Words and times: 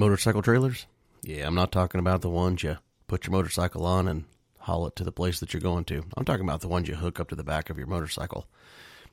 Motorcycle 0.00 0.40
trailers? 0.40 0.86
Yeah, 1.22 1.46
I'm 1.46 1.54
not 1.54 1.72
talking 1.72 1.98
about 1.98 2.22
the 2.22 2.30
ones 2.30 2.62
you 2.62 2.78
put 3.06 3.26
your 3.26 3.32
motorcycle 3.32 3.84
on 3.84 4.08
and 4.08 4.24
haul 4.60 4.86
it 4.86 4.96
to 4.96 5.04
the 5.04 5.12
place 5.12 5.40
that 5.40 5.52
you're 5.52 5.60
going 5.60 5.84
to. 5.84 6.06
I'm 6.16 6.24
talking 6.24 6.46
about 6.46 6.62
the 6.62 6.68
ones 6.68 6.88
you 6.88 6.94
hook 6.94 7.20
up 7.20 7.28
to 7.28 7.36
the 7.36 7.44
back 7.44 7.68
of 7.68 7.76
your 7.76 7.86
motorcycle 7.86 8.46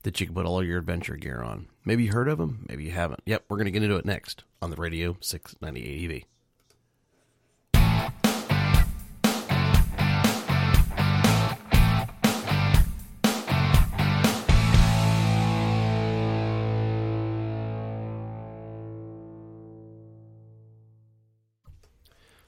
that 0.03 0.21
you 0.21 0.27
can 0.27 0.33
put 0.33 0.45
all 0.45 0.63
your 0.63 0.79
adventure 0.79 1.17
gear 1.17 1.41
on. 1.43 1.67
Maybe 1.83 2.05
you 2.05 2.13
heard 2.13 2.29
of 2.29 2.37
them, 2.37 2.65
maybe 2.69 2.85
you 2.85 2.91
haven't. 2.91 3.19
Yep, 3.25 3.43
we're 3.49 3.57
going 3.57 3.65
to 3.65 3.71
get 3.71 3.83
into 3.83 3.97
it 3.97 4.05
next 4.05 4.45
on 4.61 4.69
the 4.69 4.77
Radio 4.77 5.17
690 5.19 6.05
ADV. 6.05 6.23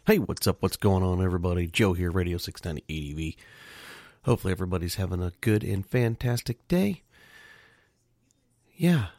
Hey, 0.10 0.18
what's 0.18 0.48
up? 0.48 0.64
What's 0.64 0.76
going 0.76 1.04
on, 1.04 1.24
everybody? 1.24 1.68
Joe 1.68 1.94
here, 1.94 2.10
Radio 2.10 2.40
690 2.40 3.36
ADV. 3.36 3.46
Hopefully, 4.24 4.52
everybody's 4.52 4.96
having 4.96 5.22
a 5.22 5.34
good 5.40 5.64
and 5.64 5.86
fantastic 5.86 6.68
day. 6.68 7.04
Yeah, 8.76 9.10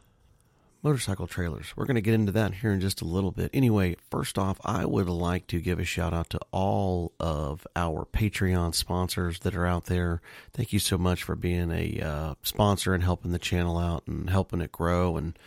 motorcycle 0.83 1.27
trailers. 1.27 1.73
We're 1.75 1.85
going 1.85 1.95
to 1.95 2.01
get 2.01 2.13
into 2.13 2.31
that 2.33 2.55
here 2.55 2.71
in 2.71 2.81
just 2.81 3.01
a 3.01 3.05
little 3.05 3.31
bit. 3.31 3.51
Anyway, 3.53 3.95
first 4.09 4.37
off, 4.37 4.59
I 4.65 4.85
would 4.85 5.07
like 5.07 5.47
to 5.47 5.59
give 5.59 5.79
a 5.79 5.85
shout 5.85 6.13
out 6.13 6.29
to 6.31 6.39
all 6.51 7.13
of 7.19 7.67
our 7.75 8.05
Patreon 8.05 8.73
sponsors 8.73 9.39
that 9.39 9.55
are 9.55 9.65
out 9.65 9.85
there. 9.85 10.21
Thank 10.53 10.73
you 10.73 10.79
so 10.79 10.97
much 10.97 11.23
for 11.23 11.35
being 11.35 11.71
a 11.71 12.01
uh, 12.01 12.35
sponsor 12.43 12.93
and 12.93 13.03
helping 13.03 13.31
the 13.31 13.39
channel 13.39 13.77
out 13.77 14.03
and 14.07 14.29
helping 14.29 14.61
it 14.61 14.71
grow 14.71 15.17
and 15.17 15.37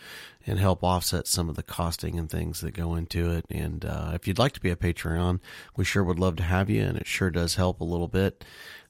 and 0.47 0.59
help 0.59 0.83
offset 0.83 1.25
some 1.25 1.49
of 1.49 1.55
the 1.55 1.63
costing 1.63 2.19
and 2.19 2.29
things 2.29 2.61
that 2.61 2.73
go 2.73 2.93
into 2.93 3.31
it. 3.31 3.45
And 3.49 3.83
uh, 3.83 4.11
if 4.13 4.27
you'd 4.27 4.37
like 4.37 4.51
to 4.53 4.59
be 4.59 4.69
a 4.69 4.75
Patreon, 4.75 5.39
we 5.75 5.83
sure 5.83 6.03
would 6.03 6.19
love 6.19 6.35
to 6.35 6.43
have 6.43 6.69
you, 6.69 6.83
and 6.83 6.97
it 6.97 7.07
sure 7.07 7.31
does 7.31 7.55
help 7.55 7.81
a 7.81 7.85
little 7.85 8.07
bit. 8.07 8.45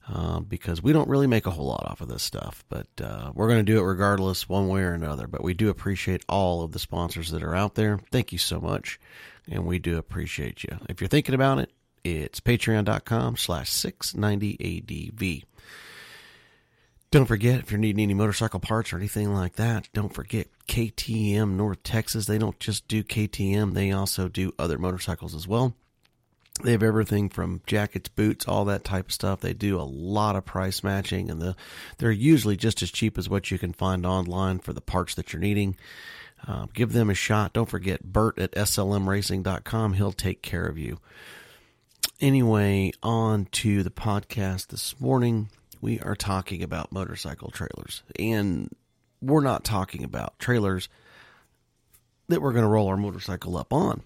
Uh, 0.07 0.39
because 0.39 0.83
we 0.83 0.93
don't 0.93 1.09
really 1.09 1.25
make 1.25 1.47
a 1.47 1.51
whole 1.51 1.65
lot 1.65 1.83
off 1.87 1.99
of 1.99 2.07
this 2.07 2.21
stuff, 2.21 2.63
but 2.69 2.85
uh, 3.01 3.31
we're 3.33 3.47
going 3.47 3.65
to 3.65 3.71
do 3.71 3.79
it 3.79 3.83
regardless, 3.83 4.47
one 4.47 4.67
way 4.67 4.81
or 4.81 4.93
another. 4.93 5.25
But 5.25 5.43
we 5.43 5.55
do 5.55 5.69
appreciate 5.69 6.23
all 6.29 6.61
of 6.61 6.73
the 6.73 6.79
sponsors 6.79 7.31
that 7.31 7.41
are 7.41 7.55
out 7.55 7.73
there. 7.73 7.99
Thank 8.11 8.31
you 8.31 8.37
so 8.37 8.61
much, 8.61 8.99
and 9.49 9.65
we 9.65 9.79
do 9.79 9.97
appreciate 9.97 10.63
you. 10.63 10.77
If 10.89 11.01
you're 11.01 11.07
thinking 11.07 11.33
about 11.33 11.57
it, 11.57 11.71
it's 12.03 12.39
patreon.com 12.39 13.35
slash 13.37 13.71
690ADV. 13.71 15.43
Don't 17.09 17.25
forget, 17.25 17.61
if 17.61 17.71
you're 17.71 17.79
needing 17.79 18.03
any 18.03 18.13
motorcycle 18.13 18.59
parts 18.59 18.93
or 18.93 18.97
anything 18.97 19.33
like 19.33 19.55
that, 19.55 19.89
don't 19.91 20.13
forget 20.13 20.47
KTM 20.67 21.55
North 21.55 21.81
Texas. 21.81 22.27
They 22.27 22.37
don't 22.37 22.59
just 22.59 22.87
do 22.87 23.03
KTM, 23.03 23.73
they 23.73 23.91
also 23.91 24.27
do 24.27 24.53
other 24.59 24.77
motorcycles 24.77 25.33
as 25.33 25.47
well. 25.47 25.73
They 26.63 26.71
have 26.71 26.83
everything 26.83 27.29
from 27.29 27.61
jackets, 27.67 28.09
boots, 28.09 28.47
all 28.47 28.65
that 28.65 28.85
type 28.85 29.07
of 29.07 29.11
stuff. 29.11 29.41
They 29.41 29.53
do 29.53 29.79
a 29.79 29.83
lot 29.83 30.35
of 30.35 30.45
price 30.45 30.83
matching, 30.83 31.29
and 31.29 31.41
the, 31.41 31.55
they're 31.97 32.11
usually 32.11 32.55
just 32.55 32.81
as 32.81 32.91
cheap 32.91 33.17
as 33.17 33.27
what 33.29 33.51
you 33.51 33.59
can 33.59 33.73
find 33.73 34.05
online 34.05 34.59
for 34.59 34.71
the 34.71 34.81
parts 34.81 35.15
that 35.15 35.33
you're 35.33 35.41
needing. 35.41 35.75
Uh, 36.47 36.67
give 36.73 36.93
them 36.93 37.09
a 37.09 37.13
shot. 37.13 37.53
Don't 37.53 37.69
forget 37.69 38.03
Bert 38.03 38.39
at 38.39 38.53
slmracing.com. 38.53 39.93
He'll 39.93 40.13
take 40.13 40.41
care 40.41 40.65
of 40.65 40.77
you. 40.77 40.99
Anyway, 42.21 42.93
on 43.03 43.45
to 43.51 43.83
the 43.83 43.91
podcast 43.91 44.67
this 44.67 44.99
morning. 45.01 45.49
We 45.81 45.99
are 45.99 46.15
talking 46.15 46.63
about 46.63 46.91
motorcycle 46.91 47.51
trailers, 47.51 48.03
and 48.17 48.73
we're 49.21 49.41
not 49.41 49.65
talking 49.65 50.03
about 50.03 50.39
trailers 50.39 50.87
that 52.29 52.41
we're 52.41 52.53
going 52.53 52.63
to 52.63 52.69
roll 52.69 52.87
our 52.87 52.97
motorcycle 52.97 53.57
up 53.57 53.73
on. 53.73 54.03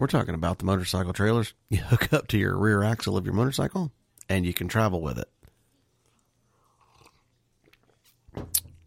We're 0.00 0.06
talking 0.06 0.34
about 0.34 0.58
the 0.58 0.64
motorcycle 0.64 1.12
trailers 1.12 1.52
you 1.68 1.76
hook 1.78 2.10
up 2.14 2.26
to 2.28 2.38
your 2.38 2.56
rear 2.56 2.82
axle 2.82 3.18
of 3.18 3.26
your 3.26 3.34
motorcycle 3.34 3.92
and 4.30 4.46
you 4.46 4.54
can 4.54 4.66
travel 4.66 5.02
with 5.02 5.18
it. 5.18 5.28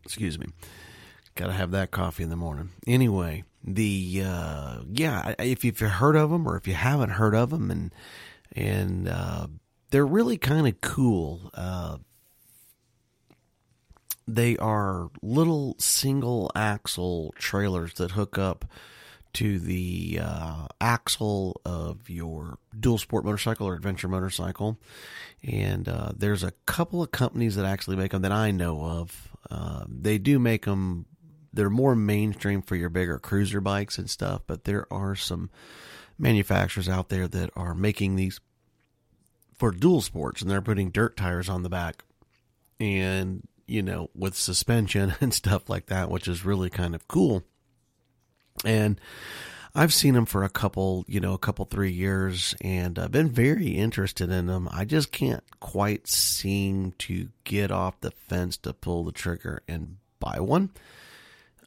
Excuse 0.04 0.40
me. 0.40 0.48
Got 1.36 1.48
to 1.48 1.54
have 1.54 1.70
that 1.70 1.92
coffee 1.92 2.24
in 2.24 2.30
the 2.30 2.36
morning. 2.36 2.72
Anyway, 2.88 3.44
the 3.64 4.24
uh, 4.26 4.80
yeah, 4.92 5.36
if 5.38 5.64
you've 5.64 5.80
heard 5.80 6.16
of 6.16 6.32
them 6.32 6.48
or 6.48 6.58
if 6.58 6.68
you 6.68 6.74
haven't 6.74 7.12
heard 7.12 7.36
of 7.36 7.52
them, 7.52 7.70
and 7.70 7.94
and 8.56 9.08
uh, 9.08 9.48
they're 9.92 10.06
really 10.06 10.38
kind 10.38 10.68
of 10.68 10.82
cool. 10.82 11.52
Uh, 11.54 11.98
they 14.28 14.58
are 14.58 15.10
little 15.22 15.76
single 15.78 16.52
axle 16.56 17.34
trailers 17.38 17.94
that 17.96 18.12
hook 18.12 18.38
up 18.38 18.66
to 19.34 19.60
the 19.60 20.20
uh, 20.22 20.68
axle 20.80 21.60
of 21.66 22.10
your 22.10 22.60
dual 22.80 22.98
sport 22.98 23.26
motorcycle 23.26 23.68
or 23.68 23.74
adventure 23.74 24.08
motorcycle. 24.08 24.78
And 25.44 25.90
uh, 25.90 26.12
there's 26.16 26.44
a 26.44 26.54
couple 26.66 27.02
of 27.02 27.12
companies 27.12 27.56
that 27.56 27.66
actually 27.66 27.98
make 27.98 28.12
them 28.12 28.22
that 28.22 28.32
I 28.32 28.52
know 28.52 28.84
of. 28.84 29.30
Uh, 29.50 29.86
they 29.88 30.18
do 30.18 30.40
make 30.40 30.66
them, 30.66 31.06
they're 31.52 31.70
more 31.70 31.96
mainstream 31.96 32.62
for 32.62 32.76
your 32.76 32.90
bigger 32.90 33.20
cruiser 33.20 33.60
bikes 33.60 33.98
and 33.98 34.10
stuff, 34.10 34.42
but 34.48 34.64
there 34.64 34.86
are 34.92 35.16
some 35.16 35.50
manufacturers 36.18 36.88
out 36.88 37.10
there 37.10 37.28
that 37.28 37.50
are 37.56 37.74
making 37.74 38.16
these 38.16 38.40
for 39.58 39.72
dual 39.72 40.02
sports 40.02 40.42
and 40.42 40.50
they're 40.50 40.62
putting 40.62 40.90
dirt 40.90 41.18
tires 41.18 41.50
on 41.50 41.64
the 41.64 41.70
back 41.70 42.04
and, 42.80 43.48
you 43.66 43.82
know, 43.82 44.10
with 44.16 44.36
suspension 44.36 45.16
and 45.22 45.34
stuff 45.34 45.70
like 45.70 45.88
that, 45.88 46.10
which 46.10 46.28
is 46.28 46.46
really 46.46 46.70
kind 46.70 46.94
of 46.94 47.08
cool 47.08 47.44
and 48.64 49.00
I've 49.76 49.94
seen 49.94 50.14
them 50.14 50.26
for 50.26 50.44
a 50.44 50.50
couple, 50.50 51.04
you 51.08 51.20
know, 51.20 51.34
a 51.34 51.40
couple 51.40 51.66
three 51.66 51.92
years, 51.92 52.54
and 52.62 53.00
I've 53.00 53.12
been 53.12 53.30
very 53.30 53.70
interested 53.70 54.30
in 54.30 54.46
them. 54.46 54.70
I 54.72 54.86
just 54.86 55.12
can't 55.12 55.44
quite 55.60 56.08
seem 56.08 56.92
to 57.00 57.30
get 57.44 57.72
off 57.72 58.00
the 58.02 58.12
fence 58.12 58.58
to 58.58 58.74
pull 58.74 59.04
the 59.04 59.12
trigger 59.12 59.64
and 59.68 59.98
buy 60.20 60.40
one. 60.40 60.70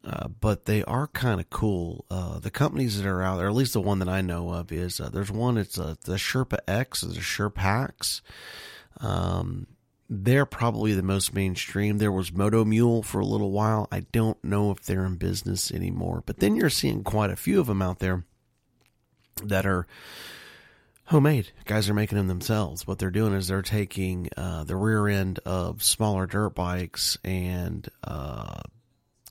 Uh, 0.05 0.29
but 0.29 0.67
they 0.67 0.85
are 0.85 1.09
kind 1.09 1.41
of 1.41 1.51
cool. 1.51 2.05
Uh, 2.09 2.39
the 2.39 2.51
companies 2.51 2.97
that 2.97 3.09
are 3.09 3.23
out 3.23 3.39
there, 3.39 3.49
at 3.49 3.55
least 3.55 3.73
the 3.73 3.81
one 3.81 3.99
that 3.99 4.09
I 4.09 4.21
know 4.21 4.51
of, 4.51 4.71
is 4.71 5.01
uh, 5.01 5.09
there's 5.09 5.33
one. 5.33 5.59
It's 5.59 5.77
uh, 5.77 5.97
the 6.05 6.15
Sherpa 6.15 6.59
X, 6.69 7.01
the 7.01 7.19
Sherpax. 7.19 8.21
Um, 9.01 9.67
they're 10.09 10.47
probably 10.47 10.95
the 10.95 11.03
most 11.03 11.35
mainstream. 11.35 11.99
There 11.99 12.13
was 12.13 12.33
Moto 12.33 12.65
Mule 12.65 13.03
for 13.03 13.21
a 13.21 13.27
little 13.27 13.51
while. 13.51 13.89
I 13.91 14.01
don't 14.01 14.43
know 14.45 14.71
if 14.71 14.83
they're 14.83 15.05
in 15.05 15.17
business 15.17 15.73
anymore. 15.73 16.23
But 16.25 16.39
then 16.39 16.55
you're 16.55 16.71
seeing 16.71 17.03
quite 17.03 17.31
a 17.31 17.37
few 17.37 17.61
of 17.61 17.67
them 17.67 17.83
out 17.83 17.99
there 17.99 18.25
that 19.43 19.67
are 19.67 19.87
homemade. 21.07 21.51
Guys 21.65 21.89
are 21.89 21.95
making 21.95 22.19
them 22.19 22.29
themselves. 22.29 22.87
What 22.87 22.99
they're 22.99 23.11
doing 23.11 23.33
is 23.33 23.49
they're 23.49 23.63
taking 23.63 24.29
uh, 24.37 24.65
the 24.65 24.77
rear 24.77 25.09
end 25.09 25.41
of 25.45 25.83
smaller 25.83 26.27
dirt 26.27 26.51
bikes 26.51 27.19
and 27.25 27.89
uh, 28.05 28.61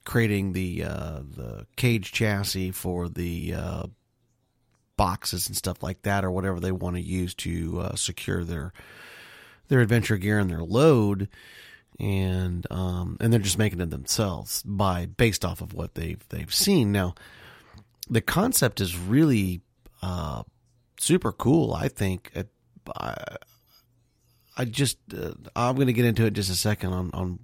creating 0.03 0.53
the 0.53 0.83
uh, 0.83 1.19
the 1.35 1.65
cage 1.75 2.11
chassis 2.11 2.71
for 2.71 3.07
the 3.09 3.53
uh, 3.53 3.87
boxes 4.97 5.47
and 5.47 5.55
stuff 5.55 5.81
like 5.81 6.01
that, 6.03 6.25
or 6.25 6.31
whatever 6.31 6.59
they 6.59 6.71
want 6.71 6.95
to 6.95 7.01
use 7.01 7.33
to 7.33 7.79
uh, 7.79 7.95
secure 7.95 8.43
their 8.43 8.73
their 9.67 9.81
adventure 9.81 10.17
gear 10.17 10.39
and 10.39 10.49
their 10.49 10.63
load 10.63 11.27
and 11.99 12.67
um, 12.71 13.17
and 13.19 13.31
they're 13.31 13.39
just 13.39 13.57
making 13.57 13.79
it 13.79 13.89
themselves 13.89 14.61
by 14.63 15.05
based 15.05 15.45
off 15.45 15.61
of 15.61 15.73
what 15.73 15.95
they've 15.95 16.23
they've 16.29 16.53
seen 16.53 16.91
now 16.91 17.15
the 18.09 18.21
concept 18.21 18.81
is 18.81 18.97
really 18.97 19.61
uh, 20.01 20.43
super 20.99 21.31
cool. 21.31 21.73
I 21.73 21.87
think. 21.87 22.31
I, 22.95 23.15
I 24.57 24.65
just 24.65 24.97
uh, 25.13 25.31
I'm 25.55 25.75
going 25.75 25.87
to 25.87 25.93
get 25.93 26.05
into 26.05 26.23
it 26.23 26.27
in 26.27 26.33
just 26.33 26.49
a 26.49 26.55
second 26.55 26.93
on 26.93 27.11
on 27.13 27.39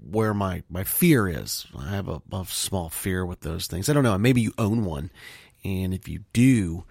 where 0.00 0.32
my 0.32 0.62
my 0.70 0.84
fear 0.84 1.28
is. 1.28 1.66
I 1.76 1.90
have 1.90 2.08
a, 2.08 2.22
a 2.32 2.44
small 2.46 2.88
fear 2.88 3.26
with 3.26 3.40
those 3.40 3.66
things. 3.66 3.88
I 3.88 3.92
don't 3.92 4.04
know. 4.04 4.16
Maybe 4.16 4.40
you 4.40 4.52
own 4.58 4.84
one, 4.84 5.10
and 5.64 5.92
if 5.92 6.08
you 6.08 6.20
do, 6.32 6.84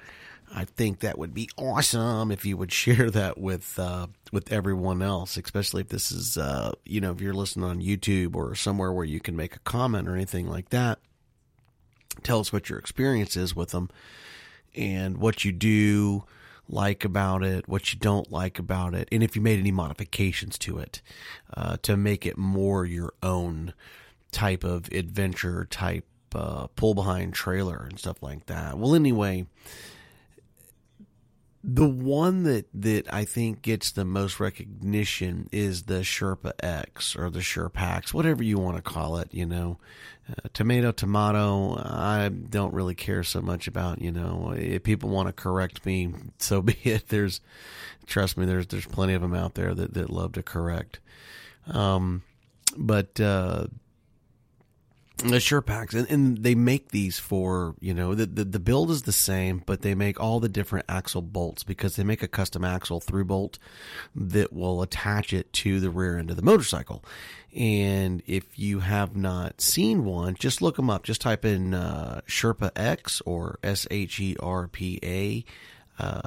I 0.58 0.64
think 0.64 1.02
that 1.02 1.18
would 1.18 1.34
be 1.34 1.50
awesome 1.58 2.32
if 2.32 2.46
you 2.46 2.56
would 2.56 2.72
share 2.84 3.12
that 3.12 3.38
with 3.38 3.78
uh, 3.78 4.08
with 4.32 4.52
everyone 4.52 5.02
else, 5.02 5.36
especially 5.36 5.82
if 5.82 5.90
this 5.90 6.12
is 6.12 6.38
uh, 6.38 6.72
you 6.86 7.02
know 7.02 7.12
if 7.12 7.20
you're 7.20 7.34
listening 7.34 7.66
on 7.66 7.82
YouTube 7.82 8.36
or 8.36 8.56
somewhere 8.56 8.92
where 8.92 9.06
you 9.06 9.20
can 9.20 9.36
make 9.36 9.56
a 9.56 9.60
comment 9.60 10.08
or 10.08 10.16
anything 10.16 10.48
like 10.48 10.70
that. 10.70 11.00
Tell 12.24 12.40
us 12.40 12.54
what 12.54 12.70
your 12.70 12.80
experience 12.80 13.36
is 13.36 13.54
with 13.54 13.72
them 13.72 13.90
and 14.74 15.18
what 15.18 15.44
you 15.44 15.52
do 15.52 16.24
like 16.68 17.04
about 17.04 17.44
it, 17.44 17.68
what 17.68 17.94
you 17.94 18.00
don't 18.00 18.32
like 18.32 18.58
about 18.58 18.96
it, 18.96 19.10
and 19.12 19.22
if 19.22 19.36
you 19.36 19.42
made 19.42 19.60
any 19.60 19.72
modifications 19.72 20.58
to 20.60 20.80
it 20.80 21.02
uh, 21.56 21.76
to 21.82 21.98
make 21.98 22.26
it 22.26 22.38
more 22.38 22.86
your 22.86 23.14
own 23.22 23.74
type 24.32 24.64
of 24.64 24.90
adventure 24.94 25.66
type 25.66 26.06
uh, 26.34 26.68
pull 26.76 26.94
behind 26.94 27.34
trailer 27.34 27.86
and 27.90 28.00
stuff 28.00 28.24
like 28.24 28.46
that. 28.48 28.78
Well, 28.78 28.96
anyway, 28.96 29.46
the 31.68 31.88
one 31.88 32.44
that, 32.44 32.68
that 32.76 33.12
I 33.12 33.26
think 33.26 33.64
gets 33.64 33.92
the 33.92 34.06
most 34.06 34.40
recognition 34.40 35.50
is 35.52 35.84
the 35.84 36.02
Sherpa 36.02 36.52
X 36.62 37.16
or 37.16 37.32
the 37.32 37.40
Sherpax, 37.40 38.14
whatever 38.14 38.44
you 38.44 38.60
want 38.60 38.78
to 38.78 38.84
call 38.84 39.18
it, 39.18 39.34
you 39.34 39.46
know. 39.46 39.80
Uh, 40.30 40.48
tomato, 40.54 40.92
tomato, 40.92 41.76
I 41.78 42.30
don't 42.30 42.74
really 42.74 42.96
care 42.96 43.24
so 43.24 43.42
much 43.42 43.68
about, 43.68 44.02
you 44.02 44.12
know, 44.12 44.54
if 44.56 44.84
people 44.84 45.10
want 45.10 45.28
to 45.28 45.34
correct 45.34 45.86
me, 45.86 46.14
so 46.38 46.62
be 46.62 46.78
it. 46.84 47.10
There's, 47.10 47.42
trust 48.06 48.38
me, 48.38 48.46
there's, 48.46 48.68
there's 48.68 48.86
plenty 48.86 49.14
of 49.16 49.22
them 49.22 49.34
out 49.34 49.56
there 49.56 49.74
that, 49.74 49.94
that 49.96 50.10
love 50.10 50.34
to 50.34 50.44
correct. 50.44 51.00
Um, 51.68 52.22
but, 52.78 53.20
uh, 53.20 53.68
the 55.18 55.38
Sherpax, 55.38 55.94
and, 55.94 56.10
and 56.10 56.44
they 56.44 56.56
make 56.56 56.90
these 56.90 57.20
for 57.20 57.76
you 57.80 57.94
know 57.94 58.16
the, 58.16 58.26
the, 58.26 58.44
the 58.44 58.60
build 58.60 58.92
is 58.92 59.04
the 59.04 59.12
same, 59.12 59.64
but 59.66 59.82
they 59.82 59.96
make 59.96 60.20
all 60.20 60.40
the 60.40 60.50
different 60.50 60.86
axle 60.90 61.22
bolts 61.22 61.64
because 61.64 61.96
they 61.96 62.04
make 62.04 62.22
a 62.22 62.28
custom 62.28 62.64
axle 62.64 63.00
through 63.00 63.26
bolt 63.26 63.58
that 64.16 64.52
will 64.52 64.82
attach 64.82 65.34
it 65.34 65.52
to 65.54 65.80
the 65.80 65.90
rear 65.90 66.18
end 66.18 66.30
of 66.30 66.36
the 66.36 66.42
motorcycle. 66.42 67.04
And 67.56 68.22
if 68.26 68.60
you 68.60 68.82
have 68.82 69.16
not 69.16 69.62
seen 69.62 70.04
one, 70.04 70.36
just 70.36 70.62
look 70.62 70.76
them 70.76 70.90
up. 70.90 71.04
Just 71.04 71.22
type 71.22 71.46
in 71.46 71.74
uh, 71.74 72.22
Sherpa 72.28 72.72
X 72.76 73.22
or 73.26 73.60
S 73.64 73.88
H 73.90 74.20
E 74.20 74.36
R 74.40 74.68
P 74.68 75.00
A. 75.02 75.46
Uh, 75.98 76.22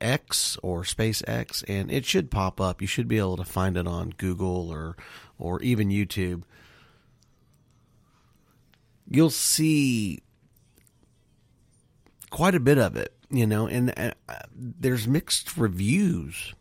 X 0.00 0.58
or 0.62 0.84
Space 0.84 1.22
X, 1.26 1.62
and 1.66 1.90
it 1.90 2.04
should 2.04 2.30
pop 2.30 2.60
up. 2.60 2.82
You 2.82 2.86
should 2.86 3.08
be 3.08 3.16
able 3.16 3.38
to 3.38 3.44
find 3.44 3.78
it 3.78 3.86
on 3.86 4.12
Google 4.18 4.68
or 4.68 4.96
or 5.38 5.62
even 5.62 5.88
YouTube 5.88 6.42
you'll 9.14 9.30
see 9.30 10.22
quite 12.30 12.54
a 12.54 12.60
bit 12.60 12.78
of 12.78 12.96
it, 12.96 13.14
you 13.30 13.46
know, 13.46 13.66
and 13.66 13.92
uh, 13.96 14.10
there's 14.54 15.06
mixed 15.06 15.56
reviews 15.56 16.54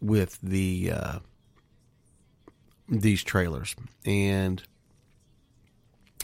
with 0.00 0.38
the 0.40 0.92
uh, 0.92 1.18
these 2.88 3.22
trailers, 3.22 3.74
and 4.04 4.62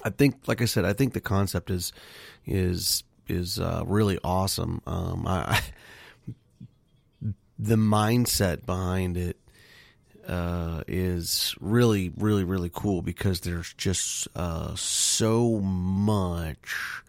I 0.05 0.11
think, 0.11 0.47
like 0.47 0.63
I 0.63 0.67
said, 0.67 0.85
I 0.85 0.93
think 0.93 1.13
the 1.15 1.21
concept 1.21 1.71
is 1.71 1.93
is 2.47 3.03
is 3.27 3.59
uh, 3.59 3.83
really 3.87 4.19
awesome. 4.23 4.83
Um, 4.87 5.27
I, 5.27 5.61
the 7.59 7.77
mindset 7.77 8.67
behind 8.67 9.17
it 9.17 9.39
uh, 10.29 10.82
is 10.87 11.55
really, 11.61 12.12
really, 12.17 12.44
really 12.44 12.71
cool 12.73 13.03
because 13.03 13.41
there's 13.41 13.73
just 13.75 14.29
uh, 14.35 14.75
so 14.75 15.61
much 15.61 17.03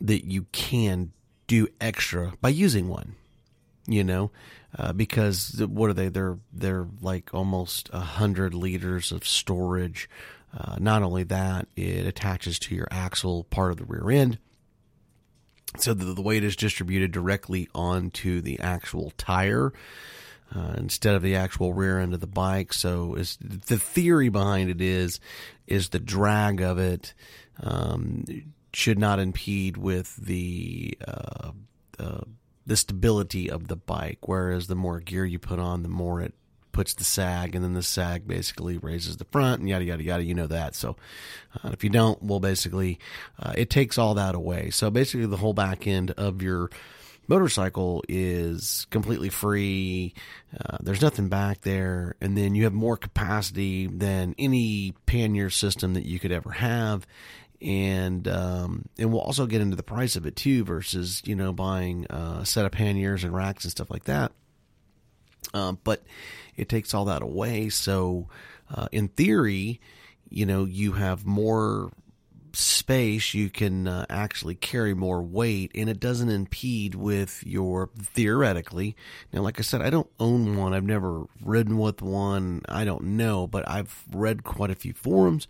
that 0.00 0.24
you 0.24 0.46
can 0.52 1.12
do 1.46 1.68
extra 1.80 2.32
by 2.40 2.48
using 2.48 2.88
one. 2.88 3.14
You 3.86 4.04
know, 4.04 4.30
uh, 4.78 4.92
because 4.92 5.60
what 5.60 5.90
are 5.90 5.94
they? 5.94 6.08
They're 6.08 6.38
they're 6.52 6.86
like 7.00 7.34
almost 7.34 7.90
a 7.92 8.00
hundred 8.00 8.54
liters 8.54 9.10
of 9.10 9.26
storage. 9.26 10.08
Uh, 10.56 10.76
not 10.78 11.02
only 11.02 11.24
that, 11.24 11.66
it 11.76 12.06
attaches 12.06 12.58
to 12.60 12.74
your 12.74 12.86
axle 12.90 13.44
part 13.44 13.72
of 13.72 13.78
the 13.78 13.84
rear 13.84 14.10
end 14.10 14.38
so 15.78 15.94
that 15.94 16.04
the 16.04 16.22
weight 16.22 16.44
is 16.44 16.56
distributed 16.56 17.12
directly 17.12 17.68
onto 17.74 18.40
the 18.40 18.60
actual 18.60 19.12
tire 19.16 19.72
uh, 20.54 20.74
instead 20.76 21.14
of 21.14 21.22
the 21.22 21.36
actual 21.36 21.72
rear 21.72 21.98
end 21.98 22.14
of 22.14 22.20
the 22.20 22.26
bike. 22.26 22.72
So 22.72 23.14
is 23.14 23.38
the 23.40 23.78
theory 23.78 24.28
behind 24.28 24.70
it 24.70 24.80
is 24.80 25.20
is 25.66 25.90
the 25.90 26.00
drag 26.00 26.60
of 26.60 26.78
it 26.78 27.14
um, 27.62 28.24
should 28.72 28.98
not 28.98 29.18
impede 29.18 29.76
with 29.76 30.16
the 30.16 30.96
uh, 31.06 31.52
uh, 31.98 32.20
the 32.66 32.76
stability 32.76 33.50
of 33.50 33.68
the 33.68 33.76
bike. 33.76 34.18
Whereas 34.22 34.66
the 34.66 34.74
more 34.74 35.00
gear 35.00 35.24
you 35.24 35.38
put 35.38 35.58
on, 35.58 35.82
the 35.82 35.88
more 35.88 36.20
it 36.20 36.34
puts 36.72 36.94
the 36.94 37.04
sag, 37.04 37.54
and 37.54 37.62
then 37.62 37.74
the 37.74 37.82
sag 37.82 38.26
basically 38.26 38.78
raises 38.78 39.18
the 39.18 39.26
front, 39.26 39.60
and 39.60 39.68
yada 39.68 39.84
yada 39.84 40.02
yada. 40.02 40.24
You 40.24 40.34
know 40.34 40.46
that. 40.46 40.74
So 40.74 40.96
uh, 41.62 41.70
if 41.72 41.84
you 41.84 41.90
don't, 41.90 42.22
well, 42.22 42.40
basically, 42.40 42.98
uh, 43.38 43.52
it 43.56 43.70
takes 43.70 43.98
all 43.98 44.14
that 44.14 44.34
away. 44.34 44.70
So 44.70 44.90
basically, 44.90 45.26
the 45.26 45.36
whole 45.36 45.54
back 45.54 45.86
end 45.86 46.12
of 46.12 46.42
your 46.42 46.70
motorcycle 47.32 48.04
is 48.10 48.86
completely 48.90 49.30
free. 49.30 50.12
Uh, 50.54 50.76
there's 50.82 51.00
nothing 51.00 51.28
back 51.28 51.62
there, 51.62 52.14
and 52.20 52.36
then 52.36 52.54
you 52.54 52.64
have 52.64 52.74
more 52.74 52.98
capacity 52.98 53.86
than 53.86 54.34
any 54.38 54.92
pannier 55.06 55.48
system 55.48 55.94
that 55.94 56.04
you 56.04 56.20
could 56.20 56.30
ever 56.30 56.50
have. 56.50 57.06
And 57.62 58.28
um, 58.28 58.84
and 58.98 59.10
we'll 59.10 59.22
also 59.22 59.46
get 59.46 59.62
into 59.62 59.76
the 59.76 59.82
price 59.82 60.14
of 60.16 60.26
it 60.26 60.36
too, 60.36 60.64
versus 60.64 61.22
you 61.24 61.34
know 61.34 61.54
buying 61.54 62.06
a 62.10 62.44
set 62.44 62.66
of 62.66 62.72
panniers 62.72 63.24
and 63.24 63.34
racks 63.34 63.64
and 63.64 63.70
stuff 63.70 63.90
like 63.90 64.04
that. 64.04 64.32
Uh, 65.54 65.72
but 65.84 66.02
it 66.56 66.68
takes 66.68 66.92
all 66.92 67.06
that 67.06 67.22
away. 67.22 67.70
So 67.70 68.28
uh, 68.74 68.88
in 68.92 69.08
theory, 69.08 69.80
you 70.28 70.44
know 70.44 70.66
you 70.66 70.92
have 70.92 71.24
more 71.24 71.92
space, 72.54 73.34
you 73.34 73.50
can 73.50 73.88
uh, 73.88 74.06
actually 74.08 74.54
carry 74.54 74.94
more 74.94 75.22
weight, 75.22 75.70
and 75.74 75.88
it 75.88 76.00
doesn't 76.00 76.28
impede 76.28 76.94
with 76.94 77.42
your 77.46 77.90
theoretically. 77.98 78.96
Now, 79.32 79.42
like 79.42 79.58
I 79.58 79.62
said, 79.62 79.82
I 79.82 79.90
don't 79.90 80.10
own 80.18 80.56
one. 80.56 80.74
I've 80.74 80.84
never 80.84 81.24
ridden 81.44 81.78
with 81.78 82.02
one. 82.02 82.62
I 82.68 82.84
don't 82.84 83.02
know, 83.02 83.46
but 83.46 83.68
I've 83.68 84.04
read 84.12 84.44
quite 84.44 84.70
a 84.70 84.74
few 84.74 84.92
forums, 84.92 85.48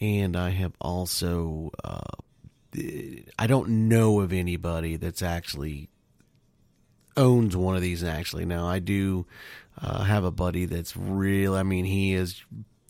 and 0.00 0.36
I 0.36 0.50
have 0.50 0.72
also. 0.80 1.70
Uh, 1.82 2.00
I 3.38 3.46
don't 3.46 3.88
know 3.88 4.18
of 4.20 4.32
anybody 4.32 4.96
that's 4.96 5.22
actually 5.22 5.88
owns 7.16 7.56
one 7.56 7.76
of 7.76 7.82
these 7.82 8.02
actually 8.02 8.44
now 8.44 8.66
i 8.66 8.80
do 8.80 9.24
uh, 9.80 10.02
have 10.02 10.24
a 10.24 10.32
buddy 10.32 10.66
that's 10.66 10.96
real 10.96 11.54
i 11.54 11.62
mean 11.62 11.84
he 11.84 12.12
is 12.12 12.42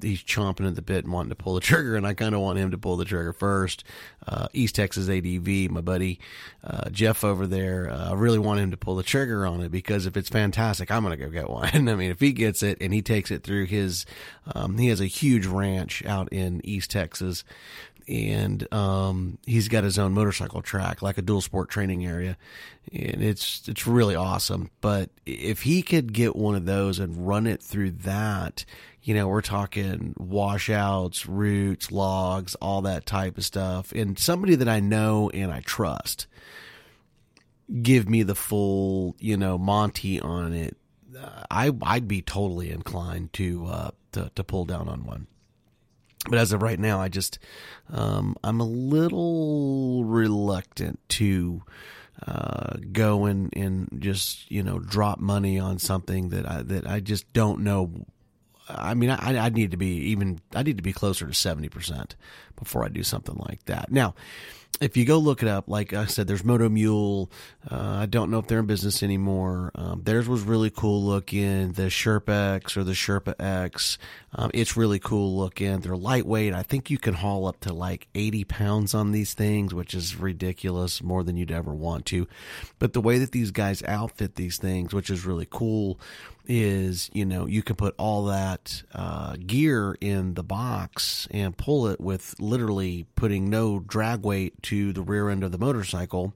he's 0.04 0.22
chomping 0.22 0.66
at 0.66 0.74
the 0.74 0.82
bit 0.82 1.04
and 1.04 1.12
wanting 1.12 1.30
to 1.30 1.34
pull 1.34 1.54
the 1.54 1.60
trigger, 1.62 1.96
and 1.96 2.06
I 2.06 2.14
kind 2.14 2.34
of 2.34 2.40
want 2.40 2.58
him 2.58 2.70
to 2.70 2.78
pull 2.78 2.96
the 2.96 3.04
trigger 3.04 3.32
first. 3.32 3.84
Uh, 4.26 4.48
East 4.52 4.74
Texas 4.74 5.08
ADV, 5.08 5.70
my 5.70 5.80
buddy 5.80 6.18
uh, 6.62 6.88
Jeff 6.90 7.24
over 7.24 7.46
there, 7.46 7.90
uh, 7.90 8.10
I 8.10 8.14
really 8.14 8.38
want 8.38 8.60
him 8.60 8.70
to 8.70 8.76
pull 8.76 8.96
the 8.96 9.02
trigger 9.02 9.46
on 9.46 9.60
it 9.62 9.70
because 9.70 10.06
if 10.06 10.16
it's 10.16 10.28
fantastic, 10.28 10.90
I'm 10.90 11.02
gonna 11.02 11.16
go 11.16 11.28
get 11.28 11.50
one. 11.50 11.68
I 11.88 11.94
mean, 11.94 12.10
if 12.10 12.20
he 12.20 12.32
gets 12.32 12.62
it 12.62 12.78
and 12.80 12.92
he 12.92 13.02
takes 13.02 13.30
it 13.30 13.42
through 13.42 13.66
his, 13.66 14.06
um, 14.54 14.78
he 14.78 14.88
has 14.88 15.00
a 15.00 15.06
huge 15.06 15.46
ranch 15.46 16.04
out 16.06 16.28
in 16.32 16.60
East 16.64 16.90
Texas. 16.90 17.44
And 18.06 18.70
um, 18.70 19.38
he's 19.46 19.68
got 19.68 19.82
his 19.82 19.98
own 19.98 20.12
motorcycle 20.12 20.60
track, 20.60 21.00
like 21.00 21.16
a 21.16 21.22
dual 21.22 21.40
sport 21.40 21.70
training 21.70 22.04
area, 22.04 22.36
and 22.92 23.22
it's 23.22 23.66
it's 23.66 23.86
really 23.86 24.14
awesome. 24.14 24.70
But 24.82 25.08
if 25.24 25.62
he 25.62 25.80
could 25.80 26.12
get 26.12 26.36
one 26.36 26.54
of 26.54 26.66
those 26.66 26.98
and 26.98 27.26
run 27.26 27.46
it 27.46 27.62
through 27.62 27.92
that, 27.92 28.66
you 29.04 29.14
know, 29.14 29.28
we're 29.28 29.42
talking 29.42 30.14
washouts, 30.16 31.26
roots, 31.26 31.92
logs, 31.92 32.54
all 32.56 32.82
that 32.82 33.04
type 33.04 33.36
of 33.36 33.44
stuff. 33.44 33.92
And 33.92 34.18
somebody 34.18 34.54
that 34.56 34.68
I 34.68 34.80
know 34.80 35.30
and 35.30 35.52
I 35.52 35.60
trust 35.60 36.26
give 37.82 38.08
me 38.08 38.22
the 38.22 38.34
full, 38.34 39.14
you 39.18 39.36
know, 39.36 39.58
Monty 39.58 40.20
on 40.20 40.54
it. 40.54 40.76
I 41.50 41.70
I'd 41.82 42.08
be 42.08 42.22
totally 42.22 42.70
inclined 42.70 43.32
to 43.34 43.66
uh, 43.66 43.90
to 44.12 44.30
to 44.34 44.42
pull 44.42 44.64
down 44.64 44.88
on 44.88 45.04
one. 45.04 45.26
But 46.28 46.38
as 46.38 46.52
of 46.52 46.62
right 46.62 46.78
now, 46.78 47.00
I 47.00 47.08
just 47.08 47.38
um, 47.90 48.36
I'm 48.42 48.60
a 48.60 48.66
little 48.66 50.04
reluctant 50.04 50.98
to 51.10 51.62
uh, 52.26 52.78
go 52.90 53.26
and, 53.26 53.52
and 53.54 53.88
just 53.98 54.50
you 54.50 54.62
know 54.62 54.78
drop 54.78 55.20
money 55.20 55.58
on 55.58 55.78
something 55.78 56.30
that 56.30 56.48
I 56.48 56.62
that 56.62 56.86
I 56.86 57.00
just 57.00 57.32
don't 57.32 57.60
know 57.60 58.06
I 58.68 58.94
mean, 58.94 59.10
I, 59.10 59.46
I 59.46 59.48
need 59.50 59.72
to 59.72 59.76
be 59.76 60.10
even, 60.10 60.40
I 60.54 60.62
need 60.62 60.76
to 60.76 60.82
be 60.82 60.92
closer 60.92 61.26
to 61.26 61.32
70% 61.32 62.12
before 62.56 62.84
I 62.84 62.88
do 62.88 63.02
something 63.02 63.36
like 63.36 63.64
that. 63.66 63.90
Now, 63.90 64.14
if 64.80 64.96
you 64.96 65.04
go 65.04 65.18
look 65.18 65.42
it 65.42 65.48
up, 65.48 65.68
like 65.68 65.92
I 65.92 66.06
said, 66.06 66.26
there's 66.26 66.44
Moto 66.44 66.68
Mule. 66.68 67.30
Uh, 67.70 67.98
I 68.00 68.06
don't 68.06 68.30
know 68.30 68.38
if 68.38 68.48
they're 68.48 68.58
in 68.58 68.66
business 68.66 69.02
anymore. 69.02 69.70
Um, 69.76 70.02
theirs 70.02 70.28
was 70.28 70.42
really 70.42 70.70
cool 70.70 71.04
looking. 71.04 71.72
The 71.72 71.84
Sherpa 71.84 72.56
X 72.56 72.76
or 72.76 72.82
the 72.82 72.92
Sherpa 72.92 73.34
X, 73.38 73.98
um, 74.34 74.50
it's 74.52 74.76
really 74.76 74.98
cool 74.98 75.36
looking. 75.36 75.78
They're 75.80 75.96
lightweight. 75.96 76.54
I 76.54 76.62
think 76.62 76.90
you 76.90 76.98
can 76.98 77.14
haul 77.14 77.46
up 77.46 77.60
to 77.60 77.72
like 77.72 78.08
80 78.16 78.44
pounds 78.44 78.94
on 78.94 79.12
these 79.12 79.32
things, 79.32 79.72
which 79.72 79.94
is 79.94 80.16
ridiculous, 80.16 81.02
more 81.02 81.22
than 81.22 81.36
you'd 81.36 81.52
ever 81.52 81.72
want 81.72 82.06
to. 82.06 82.26
But 82.80 82.94
the 82.94 83.00
way 83.00 83.18
that 83.18 83.30
these 83.30 83.52
guys 83.52 83.82
outfit 83.84 84.34
these 84.34 84.58
things, 84.58 84.92
which 84.92 85.08
is 85.08 85.24
really 85.24 85.46
cool, 85.48 86.00
is 86.46 87.10
you 87.12 87.24
know 87.24 87.46
you 87.46 87.62
can 87.62 87.76
put 87.76 87.94
all 87.98 88.26
that 88.26 88.82
uh, 88.92 89.36
gear 89.46 89.96
in 90.00 90.34
the 90.34 90.42
box 90.42 91.26
and 91.30 91.56
pull 91.56 91.86
it 91.86 92.00
with 92.00 92.34
literally 92.38 93.06
putting 93.16 93.48
no 93.48 93.80
drag 93.80 94.24
weight 94.24 94.62
to 94.62 94.92
the 94.92 95.02
rear 95.02 95.30
end 95.30 95.42
of 95.44 95.52
the 95.52 95.58
motorcycle 95.58 96.34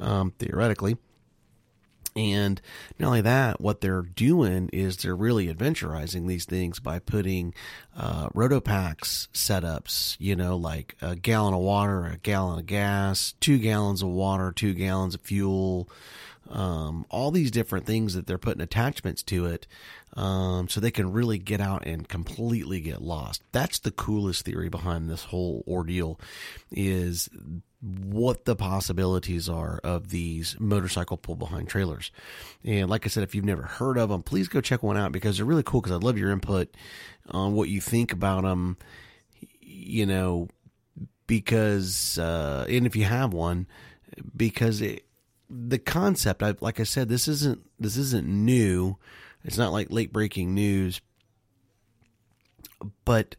um, 0.00 0.32
theoretically. 0.38 0.96
And 2.14 2.60
not 2.98 3.06
only 3.06 3.20
that 3.22 3.60
what 3.60 3.80
they're 3.80 4.02
doing 4.02 4.68
is 4.70 4.98
they're 4.98 5.16
really 5.16 5.52
adventurizing 5.52 6.28
these 6.28 6.44
things 6.44 6.78
by 6.78 6.98
putting 6.98 7.54
uh, 7.96 8.28
RotoPax 8.30 9.28
setups 9.28 10.16
you 10.18 10.36
know 10.36 10.56
like 10.56 10.96
a 11.00 11.16
gallon 11.16 11.54
of 11.54 11.60
water 11.60 12.04
a 12.04 12.18
gallon 12.18 12.58
of 12.58 12.66
gas 12.66 13.34
two 13.40 13.58
gallons 13.58 14.02
of 14.02 14.08
water 14.10 14.52
two 14.52 14.74
gallons 14.74 15.14
of 15.14 15.22
fuel 15.22 15.88
um, 16.52 17.06
all 17.08 17.30
these 17.30 17.50
different 17.50 17.86
things 17.86 18.14
that 18.14 18.26
they're 18.26 18.38
putting 18.38 18.62
attachments 18.62 19.22
to 19.24 19.46
it 19.46 19.66
um, 20.14 20.68
so 20.68 20.80
they 20.80 20.90
can 20.90 21.12
really 21.12 21.38
get 21.38 21.60
out 21.60 21.86
and 21.86 22.08
completely 22.08 22.80
get 22.80 23.00
lost. 23.00 23.42
That's 23.52 23.78
the 23.78 23.90
coolest 23.90 24.44
theory 24.44 24.68
behind 24.68 25.08
this 25.08 25.24
whole 25.24 25.64
ordeal 25.66 26.20
is 26.70 27.30
what 27.80 28.44
the 28.44 28.54
possibilities 28.54 29.48
are 29.48 29.80
of 29.82 30.10
these 30.10 30.54
motorcycle 30.60 31.16
pull 31.16 31.36
behind 31.36 31.68
trailers. 31.68 32.12
And 32.64 32.88
like 32.88 33.06
i 33.06 33.08
said 33.08 33.24
if 33.24 33.34
you've 33.34 33.44
never 33.44 33.62
heard 33.62 33.98
of 33.98 34.10
them 34.10 34.22
please 34.22 34.46
go 34.46 34.60
check 34.60 34.82
one 34.84 34.96
out 34.96 35.10
because 35.10 35.36
they're 35.36 35.46
really 35.46 35.64
cool 35.64 35.80
because 35.80 35.92
i 35.92 35.96
love 35.96 36.16
your 36.16 36.30
input 36.30 36.76
on 37.30 37.54
what 37.54 37.68
you 37.68 37.80
think 37.80 38.12
about 38.12 38.44
them 38.44 38.76
you 39.60 40.06
know 40.06 40.48
because 41.26 42.18
uh, 42.18 42.66
and 42.68 42.86
if 42.86 42.94
you 42.94 43.04
have 43.04 43.32
one 43.32 43.66
because 44.36 44.80
it 44.80 45.04
the 45.52 45.78
concept, 45.78 46.42
I, 46.42 46.54
like 46.60 46.80
I 46.80 46.84
said, 46.84 47.08
this 47.08 47.28
isn't 47.28 47.60
this 47.78 47.96
isn't 47.96 48.26
new. 48.26 48.96
It's 49.44 49.58
not 49.58 49.72
like 49.72 49.90
late 49.90 50.12
breaking 50.12 50.54
news, 50.54 51.00
but 53.04 53.36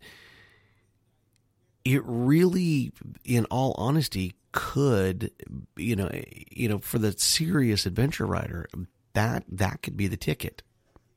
it 1.83 2.01
really, 2.05 2.91
in 3.25 3.45
all 3.45 3.73
honesty, 3.77 4.35
could 4.51 5.31
you 5.75 5.95
know 5.95 6.11
you 6.51 6.69
know 6.69 6.77
for 6.77 6.99
the 6.99 7.11
serious 7.13 7.87
adventure 7.87 8.27
rider 8.27 8.67
that 9.13 9.43
that 9.49 9.81
could 9.81 9.97
be 9.97 10.07
the 10.07 10.17
ticket 10.17 10.61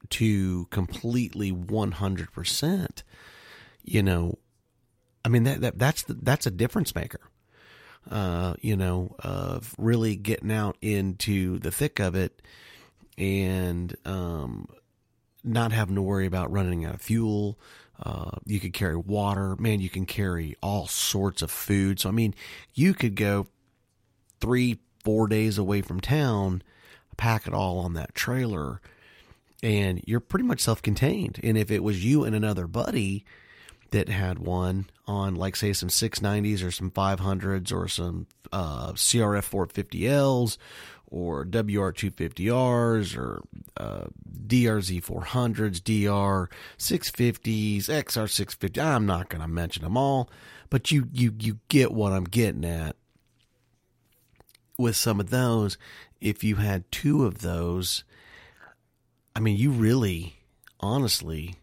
to 0.08 0.66
completely 0.70 1.52
100% 1.52 3.02
you 3.84 4.02
know. 4.02 4.38
I 5.24 5.28
mean 5.28 5.42
that, 5.42 5.60
that 5.60 5.78
that's 5.78 6.04
the, 6.04 6.14
that's 6.14 6.46
a 6.46 6.50
difference 6.50 6.94
maker 6.94 7.20
uh, 8.10 8.54
you 8.60 8.76
know, 8.76 9.14
of 9.18 9.75
really 9.78 10.16
getting 10.16 10.52
out 10.52 10.76
into 10.80 11.58
the 11.58 11.70
thick 11.70 11.98
of 11.98 12.14
it 12.14 12.42
and 13.18 13.96
um, 14.04 14.68
not 15.42 15.72
having 15.72 15.94
to 15.94 16.02
worry 16.02 16.26
about 16.26 16.52
running 16.52 16.84
out 16.84 16.94
of 16.94 17.02
fuel. 17.02 17.58
Uh, 18.00 18.32
you 18.44 18.60
could 18.60 18.75
carry 18.75 18.96
water. 18.96 19.56
Man, 19.56 19.80
you 19.80 19.88
can 19.88 20.06
carry 20.06 20.54
all 20.62 20.86
sorts 20.86 21.42
of 21.42 21.50
food. 21.50 22.00
So, 22.00 22.08
I 22.08 22.12
mean, 22.12 22.34
you 22.75 22.92
could 22.92 23.14
go 23.14 23.46
three, 24.40 24.78
four 25.02 25.28
days 25.28 25.56
away 25.56 25.80
from 25.80 26.00
town, 26.00 26.62
pack 27.16 27.46
it 27.46 27.54
all 27.54 27.78
on 27.78 27.94
that 27.94 28.14
trailer, 28.14 28.80
and 29.62 30.02
you're 30.06 30.20
pretty 30.20 30.44
much 30.44 30.60
self 30.60 30.82
contained. 30.82 31.40
And 31.42 31.56
if 31.56 31.70
it 31.70 31.82
was 31.82 32.04
you 32.04 32.25
and 32.25 32.36
another 32.36 32.66
buddy, 32.66 33.25
that 33.90 34.09
had 34.09 34.38
one 34.38 34.87
on 35.07 35.35
like 35.35 35.57
say 35.57 35.73
some 35.73 35.88
690s 35.88 36.64
or 36.64 36.71
some 36.71 36.90
500s 36.90 37.73
or 37.73 37.88
some 37.88 38.26
uh, 38.52 38.93
CRF 38.93 39.49
450Ls 39.50 40.59
or 41.09 41.45
WR250Rs 41.45 43.16
or 43.16 43.43
uh, 43.76 44.07
DRZ 44.47 45.05
400s, 45.05 45.83
DR 45.83 46.50
650s, 46.78 47.85
XR 47.85 48.28
650. 48.28 48.81
I'm 48.81 49.07
not 49.07 49.28
going 49.28 49.43
to 49.43 49.49
mention 49.49 49.85
them 49.85 49.97
all, 49.97 50.28
but 50.71 50.90
you 50.90 51.09
you 51.12 51.35
you 51.38 51.59
get 51.69 51.93
what 51.93 52.12
I'm 52.12 52.25
getting 52.25 52.64
at. 52.64 52.97
With 54.78 54.97
some 54.97 55.21
of 55.21 55.31
those, 55.31 55.78
if 56.21 56.45
you 56.45 56.57
had 56.57 56.90
two 56.93 57.25
of 57.25 57.38
those, 57.38 58.05
I 59.35 59.40
mean, 59.40 59.57
you 59.57 59.71
really, 59.71 60.37
honestly, 60.81 61.55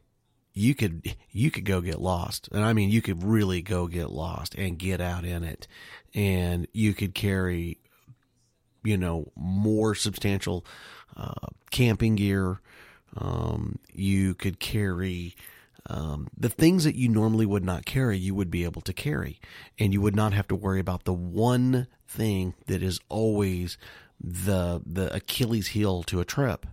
you 0.54 0.76
could 0.76 1.16
you 1.32 1.52
could 1.52 1.66
go 1.66 1.82
get 1.82 2.00
lost. 2.00 2.50
And 2.52 2.64
i 2.64 2.74
mean 2.74 2.90
you 2.90 3.02
could 3.02 3.24
really 3.24 3.62
go 3.62 3.88
get 3.88 4.12
lost 4.12 4.56
and 4.56 4.78
get 4.78 5.02
out 5.02 5.26
in 5.26 5.44
it. 5.44 5.68
And 6.14 6.68
you 6.74 6.94
could 6.94 7.14
carry 7.14 7.80
you 8.84 8.98
know 8.98 9.32
more 9.36 9.96
substantial 9.96 10.66
uh, 11.16 11.48
camping 11.72 12.16
gear. 12.16 12.62
Um, 13.16 13.80
you 13.92 14.34
could 14.34 14.60
carry 14.60 15.36
um, 15.88 16.28
the 16.38 16.50
things 16.50 16.84
that 16.86 16.96
you 16.96 17.10
normally 17.10 17.46
would 17.46 17.64
not 17.64 17.86
carry 17.86 18.18
you 18.18 18.34
would 18.34 18.50
be 18.50 18.64
able 18.64 18.82
to 18.82 18.94
carry. 18.94 19.40
And 19.78 19.94
you 19.94 20.02
would 20.02 20.16
not 20.16 20.34
have 20.34 20.48
to 20.48 20.56
worry 20.56 20.80
about 20.80 21.04
the 21.04 21.14
one 21.14 21.88
thing 22.08 22.54
that 22.68 22.82
is 22.82 23.00
always 23.10 23.78
the 24.22 24.82
the 24.86 25.14
achilles 25.14 25.68
heel 25.68 26.04
to 26.04 26.20
a 26.20 26.26
trip 26.26 26.66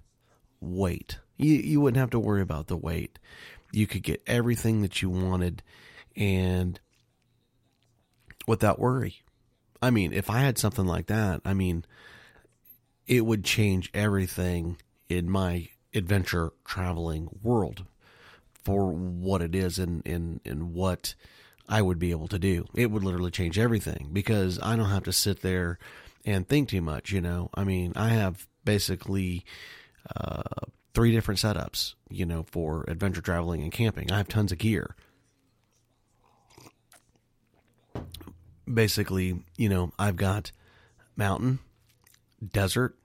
weight. 0.61 1.19
You 1.37 1.55
you 1.55 1.81
wouldn't 1.81 2.01
have 2.01 2.11
to 2.11 2.21
worry 2.21 2.43
about 2.43 2.67
the 2.67 2.77
weight 2.77 3.19
you 3.73 3.87
could 3.87 4.03
get 4.03 4.23
everything 4.27 4.83
that 4.83 5.03
you 5.03 5.11
wanted 5.11 5.63
and 6.17 6.81
without 8.47 8.79
worry. 8.79 9.23
I 9.83 9.91
mean, 9.91 10.13
if 10.13 10.29
I 10.29 10.41
had 10.41 10.59
something 10.59 10.87
like 10.87 11.07
that, 11.07 11.41
I 11.45 11.55
mean, 11.55 11.85
it 13.07 13.25
would 13.25 13.45
change 13.45 13.91
everything 13.95 14.77
in 15.09 15.31
my 15.31 15.69
adventure 15.95 16.53
traveling 16.65 17.29
world 17.43 17.85
for 18.63 18.93
what 18.93 19.43
it 19.43 19.55
is 19.55 19.79
and, 19.79 20.07
and, 20.07 20.41
and 20.45 20.75
what 20.75 21.15
I 21.69 21.83
would 21.83 21.99
be 21.99 22.11
able 22.11 22.29
to 22.29 22.39
do. 22.39 22.67
It 22.75 22.91
would 22.91 23.05
literally 23.05 23.31
change 23.31 23.59
everything 23.59 24.11
because 24.13 24.59
I 24.63 24.77
don't 24.77 24.91
have 24.91 25.05
to 25.05 25.13
sit 25.13 25.41
there 25.41 25.79
and 26.25 26.47
think 26.47 26.69
too 26.69 26.83
much, 26.83 27.11
you 27.11 27.21
know. 27.21 27.51
I 27.55 27.65
mean, 27.65 27.93
I 27.97 28.11
have 28.11 28.47
basically 28.65 29.45
uh, 30.15 30.43
three 30.95 31.13
different 31.13 31.41
setups, 31.41 31.95
you 32.09 32.27
know, 32.27 32.45
for 32.51 32.85
adventure 32.89 33.21
traveling 33.21 33.63
and 33.63 33.73
camping. 33.73 34.11
I 34.11 34.17
have 34.17 34.29
tons 34.29 34.53
of 34.53 34.59
gear. 34.59 34.95
Basically, 38.73 39.43
you 39.57 39.69
know, 39.69 39.93
I've 39.99 40.17
got 40.17 40.53
mountain, 41.17 41.59
desert, 42.53 42.97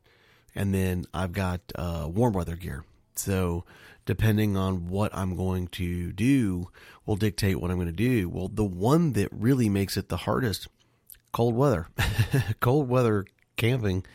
and 0.54 0.74
then 0.74 1.06
I've 1.14 1.32
got 1.32 1.62
uh, 1.76 2.08
warm 2.10 2.34
weather 2.34 2.56
gear. 2.56 2.86
So, 3.16 3.66
depending 4.06 4.56
on 4.56 4.88
what 4.88 5.16
I'm 5.16 5.36
going 5.36 5.68
to 5.70 6.12
do, 6.12 6.70
will 7.06 7.16
dictate 7.16 7.60
what 7.60 7.72
I'm 7.72 7.78
going 7.78 7.88
to 7.88 7.94
do. 7.94 8.30
Well, 8.30 8.48
the 8.48 8.64
one 8.64 9.14
that 9.14 9.30
really 9.32 9.70
makes 9.70 9.98
it 9.98 10.10
the 10.10 10.18
hardest, 10.18 10.68
cold 11.32 11.56
weather, 11.56 11.88
cold 12.60 12.88
weather 12.88 13.26
camping. 13.58 14.06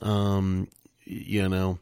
Um, 0.00 0.68
you 1.04 1.48
know, 1.48 1.78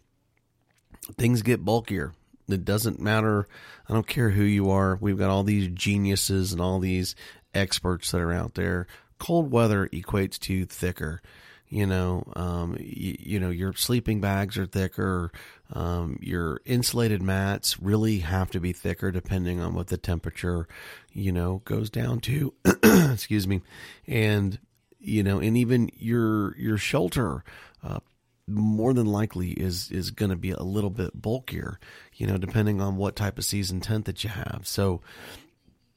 things 1.16 1.42
get 1.42 1.64
bulkier. 1.64 2.12
It 2.48 2.64
doesn't 2.64 3.00
matter. 3.00 3.46
I 3.88 3.92
don't 3.92 4.06
care 4.06 4.30
who 4.30 4.42
you 4.42 4.70
are. 4.70 4.96
We've 4.96 5.18
got 5.18 5.30
all 5.30 5.42
these 5.42 5.68
geniuses 5.68 6.52
and 6.52 6.60
all 6.60 6.78
these 6.78 7.14
experts 7.54 8.10
that 8.10 8.20
are 8.20 8.32
out 8.32 8.54
there. 8.54 8.86
Cold 9.18 9.50
weather 9.50 9.88
equates 9.88 10.38
to 10.40 10.64
thicker. 10.64 11.20
You 11.68 11.86
know, 11.86 12.24
um, 12.34 12.76
you, 12.80 13.16
you, 13.18 13.40
know, 13.40 13.50
your 13.50 13.74
sleeping 13.74 14.22
bags 14.22 14.56
are 14.56 14.64
thicker. 14.64 15.30
Um, 15.70 16.18
your 16.22 16.62
insulated 16.64 17.20
mats 17.20 17.78
really 17.78 18.20
have 18.20 18.50
to 18.52 18.60
be 18.60 18.72
thicker 18.72 19.10
depending 19.10 19.60
on 19.60 19.74
what 19.74 19.88
the 19.88 19.98
temperature, 19.98 20.66
you 21.12 21.30
know, 21.30 21.60
goes 21.66 21.90
down 21.90 22.20
to. 22.20 22.54
Excuse 23.12 23.46
me, 23.46 23.60
and 24.06 24.58
you 24.98 25.22
know, 25.22 25.40
and 25.40 25.58
even 25.58 25.90
your 25.98 26.56
your 26.56 26.78
shelter. 26.78 27.44
Uh, 27.84 28.00
more 28.48 28.94
than 28.94 29.06
likely 29.06 29.50
is 29.50 29.90
is 29.90 30.10
going 30.10 30.30
to 30.30 30.36
be 30.36 30.50
a 30.50 30.62
little 30.62 30.90
bit 30.90 31.20
bulkier, 31.20 31.78
you 32.14 32.26
know, 32.26 32.38
depending 32.38 32.80
on 32.80 32.96
what 32.96 33.16
type 33.16 33.38
of 33.38 33.44
season 33.44 33.80
tent 33.80 34.06
that 34.06 34.24
you 34.24 34.30
have. 34.30 34.62
So, 34.64 35.00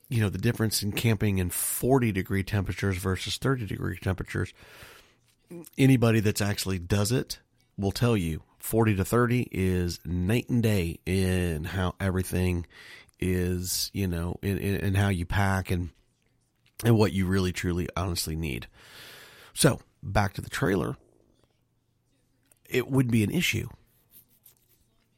you 0.10 0.22
know, 0.22 0.29
the 0.29 0.38
difference 0.38 0.84
in 0.84 0.91
camping 0.91 1.38
in 1.38 1.50
40 1.50 2.12
degree 2.12 2.43
temperatures 2.43 2.98
versus 2.98 3.38
30 3.38 3.65
degree 3.65 3.98
temperatures, 3.98 4.53
anybody 5.77 6.20
that's 6.20 6.41
actually 6.41 6.79
does 6.79 7.12
it 7.12 7.39
will 7.77 7.91
tell 7.91 8.17
you 8.17 8.43
40 8.60 8.96
to 8.98 9.05
30 9.05 9.48
is 9.51 10.00
night 10.05 10.50
and 10.50 10.62
day 10.62 11.00
in 11.05 11.63
how 11.63 11.96
everything 12.00 12.65
is, 13.20 13.89
you 13.93 14.08
know, 14.08 14.38
in, 14.41 14.58
in, 14.58 14.75
in 14.77 14.96
how 14.96 15.10
you 15.10 15.25
pack 15.25 15.72
and 15.72 15.89
and 16.84 16.98
what 16.98 17.13
you 17.13 17.27
really, 17.27 17.51
truly, 17.51 17.88
honestly 17.96 18.36
need. 18.36 18.67
So, 19.53 19.81
back 20.01 20.34
to 20.34 20.41
the 20.41 20.50
trailer. 20.50 20.98
It 22.72 22.90
would 22.90 23.12
be 23.12 23.24
an 23.24 23.32
issue. 23.32 23.68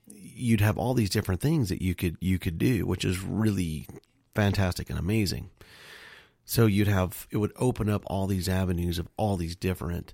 You'd 0.07 0.61
have 0.61 0.77
all 0.77 0.93
these 0.93 1.09
different 1.09 1.41
things 1.41 1.69
that 1.69 1.81
you 1.81 1.95
could 1.95 2.17
you 2.19 2.39
could 2.39 2.57
do, 2.57 2.85
which 2.85 3.05
is 3.05 3.21
really 3.21 3.87
fantastic 4.33 4.89
and 4.89 4.97
amazing. 4.97 5.49
So 6.45 6.65
you'd 6.65 6.87
have 6.87 7.27
it 7.31 7.37
would 7.37 7.53
open 7.55 7.89
up 7.89 8.03
all 8.07 8.27
these 8.27 8.49
avenues 8.49 8.99
of 8.99 9.07
all 9.17 9.37
these 9.37 9.55
different 9.55 10.13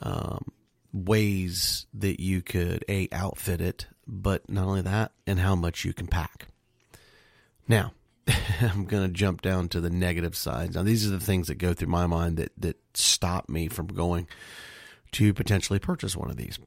um, 0.00 0.44
ways 0.92 1.86
that 1.94 2.20
you 2.20 2.42
could 2.42 2.84
a 2.88 3.08
outfit 3.12 3.60
it, 3.60 3.86
but 4.06 4.48
not 4.50 4.66
only 4.66 4.82
that, 4.82 5.12
and 5.26 5.38
how 5.38 5.54
much 5.54 5.84
you 5.84 5.92
can 5.92 6.06
pack. 6.06 6.48
Now, 7.66 7.92
I'm 8.60 8.84
going 8.84 9.06
to 9.06 9.12
jump 9.12 9.40
down 9.40 9.68
to 9.70 9.80
the 9.80 9.90
negative 9.90 10.36
side. 10.36 10.74
Now, 10.74 10.82
these 10.82 11.06
are 11.06 11.10
the 11.10 11.20
things 11.20 11.48
that 11.48 11.56
go 11.56 11.72
through 11.72 11.88
my 11.88 12.06
mind 12.06 12.36
that 12.36 12.52
that 12.58 12.76
stop 12.94 13.48
me 13.48 13.68
from 13.68 13.86
going 13.86 14.26
to 15.12 15.32
potentially 15.32 15.78
purchase 15.78 16.16
one 16.16 16.30
of 16.30 16.36
these. 16.36 16.58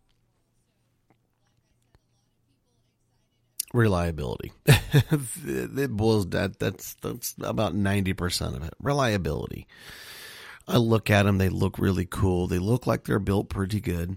Reliability. 3.75 4.53
it 4.65 5.91
boils 5.91 6.29
that 6.29 6.59
that's 6.59 6.93
that's 7.01 7.35
about 7.41 7.75
90% 7.75 8.55
of 8.55 8.63
it. 8.63 8.73
Reliability. 8.79 9.67
I 10.65 10.77
look 10.77 11.09
at 11.09 11.23
them, 11.23 11.39
they 11.39 11.49
look 11.49 11.77
really 11.77 12.05
cool. 12.05 12.47
They 12.47 12.57
look 12.57 12.87
like 12.87 13.03
they're 13.03 13.19
built 13.19 13.49
pretty 13.49 13.81
good. 13.81 14.15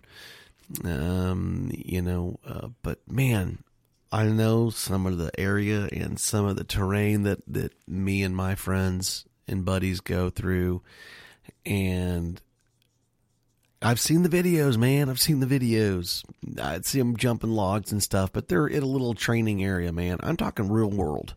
Um, 0.85 1.73
you 1.75 2.01
know, 2.01 2.39
uh, 2.47 2.69
but 2.85 3.01
man, 3.11 3.65
I 4.13 4.27
know 4.27 4.71
some 4.71 5.07
of 5.07 5.19
the 5.19 5.33
area 5.39 5.89
and 5.91 6.21
some 6.21 6.45
of 6.45 6.55
the 6.55 6.63
terrain 6.63 7.25
that, 7.25 7.41
that 7.49 7.73
me 7.89 8.23
and 8.23 8.37
my 8.37 8.55
friends 8.55 9.25
and 9.49 9.65
buddies 9.65 9.99
go 9.99 10.31
through. 10.31 10.83
And 11.67 12.41
I've 13.81 14.01
seen 14.01 14.23
the 14.23 14.29
videos, 14.29 14.77
man. 14.77 15.09
I've 15.09 15.21
seen 15.21 15.41
the 15.41 15.47
videos. 15.47 16.25
I 16.61 16.81
see 16.81 16.99
them 16.99 17.17
jumping 17.17 17.51
logs 17.51 17.93
and 17.93 18.03
stuff, 18.03 18.33
but 18.33 18.49
they're 18.49 18.67
in 18.67 18.83
a 18.83 18.87
little 18.87 19.15
training 19.15 19.63
area, 19.63 19.93
man. 19.93 20.19
I'm 20.21 20.37
talking 20.37 20.69
real 20.69 20.91
world. 20.91 21.35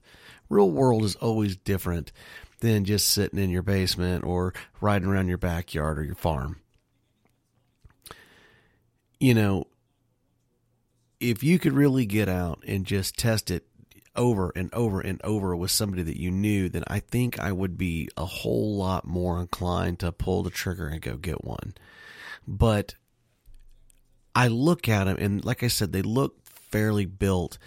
Real 0.50 0.70
world 0.72 1.04
is 1.04 1.16
always 1.18 1.56
different 1.56 2.12
than 2.60 2.84
just 2.84 3.10
sitting 3.10 3.40
in 3.40 3.52
your 3.52 3.62
basement 3.62 4.24
or 4.24 4.54
riding 4.80 5.08
around 5.08 5.28
your 5.28 5.38
backyard 5.38 6.00
or 6.00 6.04
your 6.04 6.16
farm. 6.16 6.58
You 9.20 9.36
know, 9.36 9.68
if 11.20 11.44
you 11.44 11.60
could 11.60 11.74
really 11.74 12.08
get 12.08 12.28
out 12.28 12.64
and 12.66 12.86
just 12.86 13.18
test 13.18 13.52
it 13.52 13.68
over 14.16 14.52
and 14.56 14.74
over 14.74 15.00
and 15.00 15.22
over 15.24 15.56
with 15.56 15.70
somebody 15.70 16.02
that 16.04 16.20
you 16.20 16.32
knew, 16.32 16.70
then 16.70 16.84
I 16.88 17.00
think 17.00 17.40
I 17.40 17.52
would 17.52 17.78
be 17.78 18.10
a 18.18 18.26
whole 18.26 18.76
lot 18.76 19.06
more 19.06 19.40
inclined 19.40 20.00
to 20.00 20.12
pull 20.12 20.42
the 20.42 20.50
trigger 20.50 20.88
and 20.88 21.02
go 21.02 21.18
get 21.18 21.44
one. 21.44 21.76
But 22.48 22.96
I 24.36 24.48
look 24.48 24.88
at 24.90 25.06
them, 25.06 25.18
and 25.20 25.44
like 25.44 25.64
I 25.64 25.68
said, 25.68 25.92
they 25.92 26.02
look 26.02 26.36
fairly 26.46 27.06
built. 27.06 27.58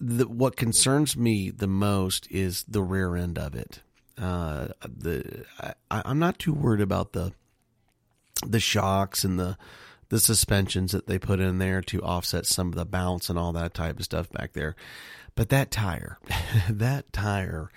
The, 0.00 0.26
what 0.26 0.56
concerns 0.56 1.16
me 1.16 1.50
the 1.50 1.68
most 1.68 2.30
is 2.30 2.64
the 2.64 2.82
rear 2.82 3.16
end 3.16 3.38
of 3.38 3.54
it. 3.54 3.80
Uh, 4.18 4.68
the 4.82 5.44
I, 5.58 6.02
I'm 6.04 6.18
not 6.18 6.38
too 6.38 6.52
worried 6.52 6.82
about 6.82 7.12
the 7.12 7.32
the 8.46 8.60
shocks 8.60 9.24
and 9.24 9.38
the 9.38 9.56
the 10.08 10.20
suspensions 10.20 10.92
that 10.92 11.06
they 11.06 11.18
put 11.18 11.40
in 11.40 11.56
there 11.56 11.80
to 11.80 12.02
offset 12.02 12.44
some 12.44 12.68
of 12.68 12.74
the 12.74 12.84
bounce 12.84 13.30
and 13.30 13.38
all 13.38 13.52
that 13.52 13.72
type 13.72 13.98
of 13.98 14.04
stuff 14.04 14.30
back 14.30 14.52
there. 14.52 14.76
But 15.34 15.48
that 15.48 15.70
tire, 15.70 16.18
that 16.70 17.10
tire 17.14 17.70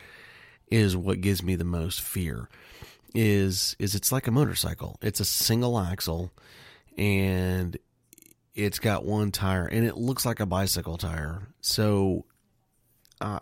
is 0.67 0.97
what 0.97 1.21
gives 1.21 1.41
me 1.41 1.55
the 1.55 1.63
most 1.63 2.01
fear. 2.01 2.49
Is 3.15 3.75
is 3.79 3.95
it's 3.95 4.11
like 4.11 4.27
a 4.27 4.31
motorcycle. 4.31 4.97
It's 5.01 5.19
a 5.19 5.25
single 5.25 5.79
axle 5.79 6.33
and 6.97 7.77
it's 8.53 8.79
got 8.79 9.05
one 9.05 9.31
tire 9.31 9.65
and 9.65 9.85
it 9.85 9.97
looks 9.97 10.25
like 10.25 10.39
a 10.39 10.45
bicycle 10.45 10.97
tire. 10.97 11.47
So 11.61 12.25
uh 13.21 13.39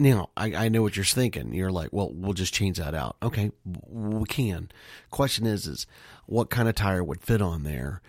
now, 0.00 0.30
I, 0.36 0.54
I 0.54 0.68
know 0.68 0.82
what 0.82 0.94
you're 0.94 1.04
thinking. 1.04 1.52
You're 1.52 1.72
like, 1.72 1.88
well, 1.92 2.12
we'll 2.12 2.32
just 2.32 2.54
change 2.54 2.78
that 2.78 2.94
out. 2.94 3.16
Okay, 3.20 3.50
we 3.64 4.24
can. 4.26 4.70
Question 5.10 5.44
is, 5.44 5.66
is 5.66 5.86
what 6.26 6.50
kind 6.50 6.68
of 6.68 6.76
tire 6.76 7.02
would 7.02 7.20
fit 7.20 7.42
on 7.42 7.64
there? 7.64 8.00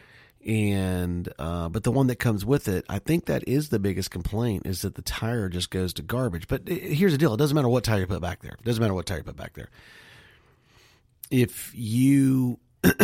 And 0.45 1.27
uh, 1.39 1.67
but 1.69 1.83
the 1.83 1.91
one 1.91 2.07
that 2.07 2.17
comes 2.17 2.45
with 2.45 2.67
it, 2.67 2.85
I 2.87 2.99
think 2.99 3.25
that 3.25 3.43
is 3.47 3.69
the 3.69 3.79
biggest 3.79 4.11
complaint 4.11 4.67
is 4.67 4.83
that 4.83 4.95
the 4.95 5.01
tire 5.01 5.49
just 5.49 5.69
goes 5.71 5.93
to 5.95 6.01
garbage. 6.03 6.47
But 6.47 6.67
here's 6.67 7.11
the 7.11 7.17
deal: 7.17 7.33
it 7.33 7.37
doesn't 7.37 7.55
matter 7.55 7.67
what 7.67 7.83
tire 7.83 8.01
you 8.01 8.07
put 8.07 8.21
back 8.21 8.41
there. 8.41 8.53
It 8.53 8.63
doesn't 8.63 8.81
matter 8.81 8.93
what 8.93 9.05
tire 9.05 9.17
you 9.17 9.23
put 9.23 9.35
back 9.35 9.55
there. 9.55 9.69
If 11.29 11.71
you 11.75 12.59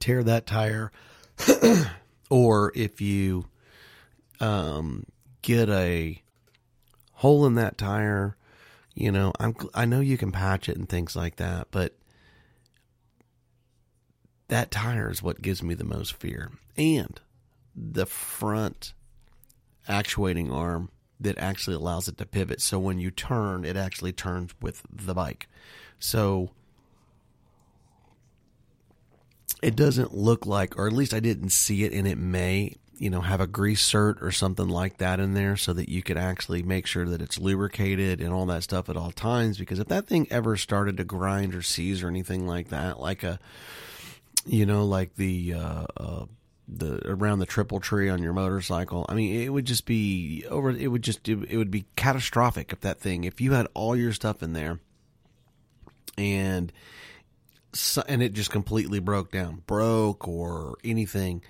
tear 0.00 0.22
that 0.24 0.44
tire, 0.46 0.90
or 2.30 2.72
if 2.74 3.00
you 3.00 3.46
um, 4.40 5.04
get 5.42 5.68
a 5.68 6.22
hole 7.14 7.46
in 7.46 7.54
that 7.54 7.78
tire. 7.78 8.36
You 8.94 9.12
know, 9.12 9.32
I'm 9.38 9.54
I 9.74 9.84
know 9.84 10.00
you 10.00 10.18
can 10.18 10.32
patch 10.32 10.68
it 10.68 10.76
and 10.76 10.88
things 10.88 11.14
like 11.14 11.36
that, 11.36 11.68
but 11.70 11.96
that 14.48 14.70
tire 14.70 15.10
is 15.10 15.22
what 15.22 15.42
gives 15.42 15.62
me 15.62 15.74
the 15.74 15.84
most 15.84 16.14
fear. 16.14 16.50
And 16.76 17.20
the 17.74 18.06
front 18.06 18.92
actuating 19.88 20.50
arm 20.50 20.90
that 21.20 21.38
actually 21.38 21.76
allows 21.76 22.08
it 22.08 22.18
to 22.18 22.26
pivot. 22.26 22.60
So 22.60 22.78
when 22.78 22.98
you 22.98 23.10
turn, 23.10 23.64
it 23.64 23.76
actually 23.76 24.12
turns 24.12 24.52
with 24.60 24.82
the 24.90 25.14
bike. 25.14 25.48
So 25.98 26.50
it 29.62 29.76
doesn't 29.76 30.14
look 30.14 30.46
like, 30.46 30.78
or 30.78 30.86
at 30.86 30.92
least 30.92 31.14
I 31.14 31.20
didn't 31.20 31.50
see 31.50 31.84
it, 31.84 31.92
and 31.92 32.06
it 32.06 32.18
may 32.18 32.76
you 32.98 33.10
know, 33.10 33.20
have 33.20 33.40
a 33.40 33.46
grease 33.46 33.88
zerk 33.88 34.20
or 34.20 34.32
something 34.32 34.68
like 34.68 34.98
that 34.98 35.20
in 35.20 35.34
there 35.34 35.56
so 35.56 35.72
that 35.72 35.88
you 35.88 36.02
could 36.02 36.16
actually 36.16 36.62
make 36.62 36.84
sure 36.84 37.06
that 37.06 37.22
it's 37.22 37.38
lubricated 37.38 38.20
and 38.20 38.32
all 38.32 38.44
that 38.46 38.64
stuff 38.64 38.88
at 38.88 38.96
all 38.96 39.12
times. 39.12 39.56
Because 39.56 39.78
if 39.78 39.86
that 39.88 40.06
thing 40.06 40.26
ever 40.30 40.56
started 40.56 40.96
to 40.96 41.04
grind 41.04 41.54
or 41.54 41.62
seize 41.62 42.02
or 42.02 42.08
anything 42.08 42.46
like 42.46 42.68
that, 42.68 42.98
like 42.98 43.22
a, 43.22 43.38
you 44.44 44.66
know, 44.66 44.84
like 44.84 45.14
the, 45.14 45.54
uh, 45.54 45.86
uh, 45.96 46.24
the 46.66 47.00
around 47.08 47.38
the 47.38 47.46
triple 47.46 47.80
tree 47.80 48.10
on 48.10 48.22
your 48.22 48.32
motorcycle. 48.32 49.06
I 49.08 49.14
mean, 49.14 49.40
it 49.40 49.48
would 49.48 49.64
just 49.64 49.86
be 49.86 50.44
over. 50.50 50.70
It 50.70 50.88
would 50.88 51.02
just 51.02 51.26
it, 51.26 51.56
would 51.56 51.70
be 51.70 51.86
catastrophic 51.96 52.72
if 52.72 52.80
that 52.82 53.00
thing 53.00 53.24
if 53.24 53.40
you 53.40 53.52
had 53.52 53.68
all 53.72 53.96
your 53.96 54.12
stuff 54.12 54.42
in 54.42 54.52
there 54.52 54.78
and 56.18 56.70
and 58.06 58.22
it 58.22 58.32
just 58.32 58.50
completely 58.50 59.00
broke 59.00 59.30
down, 59.30 59.62
broke 59.66 60.26
or 60.26 60.76
anything 60.84 61.42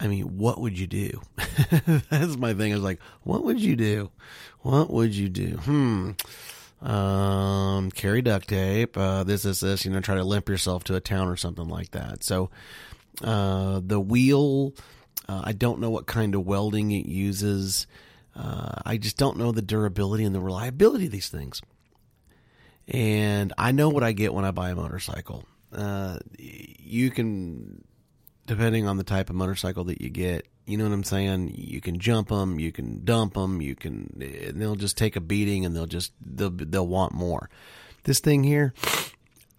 I 0.00 0.06
mean, 0.06 0.38
what 0.38 0.60
would 0.60 0.78
you 0.78 0.86
do? 0.86 1.20
That's 2.10 2.36
my 2.36 2.54
thing. 2.54 2.72
I 2.72 2.76
was 2.76 2.84
like, 2.84 3.00
what 3.22 3.44
would 3.44 3.60
you 3.60 3.74
do? 3.74 4.10
What 4.60 4.90
would 4.90 5.14
you 5.14 5.28
do? 5.28 5.56
Hmm. 5.56 6.86
Um, 6.86 7.90
carry 7.90 8.22
duct 8.22 8.48
tape. 8.48 8.96
Uh, 8.96 9.24
this 9.24 9.44
is 9.44 9.60
this. 9.60 9.84
You 9.84 9.90
know, 9.90 10.00
try 10.00 10.14
to 10.14 10.24
limp 10.24 10.48
yourself 10.48 10.84
to 10.84 10.94
a 10.94 11.00
town 11.00 11.26
or 11.26 11.36
something 11.36 11.68
like 11.68 11.90
that. 11.90 12.22
So, 12.22 12.50
uh, 13.22 13.80
the 13.84 14.00
wheel. 14.00 14.74
Uh, 15.28 15.42
I 15.44 15.52
don't 15.52 15.80
know 15.80 15.90
what 15.90 16.06
kind 16.06 16.34
of 16.34 16.46
welding 16.46 16.92
it 16.92 17.06
uses. 17.06 17.86
Uh, 18.34 18.80
I 18.86 18.96
just 18.96 19.18
don't 19.18 19.36
know 19.36 19.52
the 19.52 19.60
durability 19.60 20.24
and 20.24 20.34
the 20.34 20.40
reliability 20.40 21.06
of 21.06 21.12
these 21.12 21.28
things. 21.28 21.60
And 22.88 23.52
I 23.58 23.72
know 23.72 23.90
what 23.90 24.02
I 24.02 24.12
get 24.12 24.32
when 24.32 24.44
I 24.44 24.50
buy 24.50 24.70
a 24.70 24.74
motorcycle. 24.74 25.44
Uh, 25.72 26.18
you 26.38 27.10
can 27.10 27.84
depending 28.46 28.88
on 28.88 28.96
the 28.96 29.04
type 29.04 29.28
of 29.30 29.36
motorcycle 29.36 29.84
that 29.84 30.00
you 30.00 30.08
get. 30.08 30.46
You 30.66 30.76
know 30.76 30.84
what 30.84 30.92
I'm 30.92 31.04
saying? 31.04 31.52
You 31.54 31.80
can 31.80 31.98
jump 31.98 32.28
them, 32.28 32.58
you 32.58 32.72
can 32.72 33.04
dump 33.04 33.34
them, 33.34 33.60
you 33.60 33.74
can. 33.74 34.20
And 34.20 34.60
they'll 34.60 34.74
just 34.74 34.98
take 34.98 35.16
a 35.16 35.20
beating 35.20 35.64
and 35.64 35.76
they'll 35.76 35.86
just 35.86 36.12
they'll 36.20 36.50
they'll 36.50 36.86
want 36.86 37.12
more. 37.12 37.48
This 38.04 38.20
thing 38.20 38.42
here, 38.42 38.74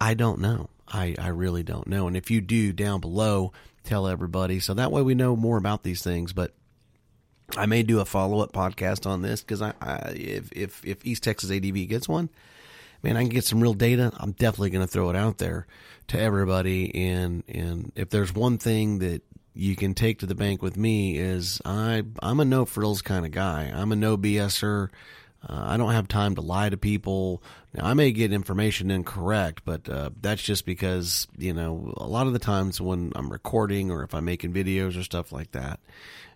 I 0.02 0.16
don't 0.16 0.40
know. 0.40 0.70
I 0.88 1.16
I 1.18 1.28
really 1.30 1.64
don't 1.64 1.88
know. 1.88 2.08
And 2.08 2.18
if 2.18 2.30
you 2.30 2.42
do, 2.42 2.74
down 2.74 3.00
below, 3.00 3.54
tell 3.84 4.08
everybody 4.08 4.60
so 4.60 4.74
that 4.74 4.92
way 4.92 5.02
we 5.02 5.16
know 5.16 5.36
more 5.36 5.58
about 5.58 5.84
these 5.84 6.04
things. 6.04 6.34
But 6.34 6.54
I 7.58 7.66
may 7.66 7.84
do 7.84 8.00
a 8.00 8.06
follow 8.06 8.42
up 8.42 8.54
podcast 8.54 9.08
on 9.08 9.22
this 9.22 9.42
because 9.42 9.62
I, 9.62 9.74
I 9.82 10.14
if 10.16 10.52
if 10.52 10.86
if 10.86 11.06
East 11.06 11.24
Texas 11.24 11.52
ADV 11.52 11.88
gets 11.88 12.08
one, 12.08 12.30
man, 13.04 13.18
I 13.18 13.22
can 13.22 13.30
get 13.30 13.46
some 13.46 13.62
real 13.62 13.74
data. 13.74 14.12
I'm 14.18 14.32
definitely 14.34 14.72
going 14.72 14.86
to 14.86 14.92
throw 14.92 15.10
it 15.10 15.16
out 15.16 15.38
there 15.38 15.68
to 16.08 16.20
everybody. 16.20 16.94
And 17.10 17.44
and 17.48 17.92
if 17.96 18.10
there's 18.10 18.34
one 18.34 18.58
thing 18.58 19.00
that 19.00 19.24
you 19.54 19.76
can 19.76 19.94
take 19.94 20.20
to 20.20 20.26
the 20.26 20.36
bank 20.36 20.62
with 20.62 20.78
me 20.78 21.18
is 21.18 21.62
I 21.66 22.04
I'm 22.22 22.40
a 22.40 22.46
no 22.46 22.66
frills 22.66 23.02
kind 23.02 23.26
of 23.26 23.32
guy. 23.32 23.72
I'm 23.74 23.92
a 23.92 23.96
no 23.96 24.18
BSer. 24.18 24.90
Uh, 25.48 25.64
I 25.68 25.78
don't 25.78 25.94
have 25.94 26.08
time 26.08 26.36
to 26.36 26.42
lie 26.42 26.70
to 26.70 26.78
people. 26.78 27.42
Now, 27.74 27.86
I 27.86 27.94
may 27.94 28.12
get 28.12 28.34
information 28.34 28.92
incorrect, 28.92 29.62
but 29.64 29.88
uh, 29.88 30.10
that's 30.20 30.44
just 30.44 30.66
because, 30.66 31.28
you 31.38 31.54
know, 31.54 31.94
a 31.96 32.08
lot 32.08 32.28
of 32.28 32.34
the 32.34 32.40
times 32.40 32.82
when 32.82 33.14
I'm 33.16 33.32
recording 33.32 33.90
or 33.90 34.04
if 34.04 34.14
I'm 34.14 34.26
making 34.26 34.54
videos 34.54 35.00
or 35.00 35.04
stuff 35.04 35.32
like 35.32 35.52
that, 35.52 35.80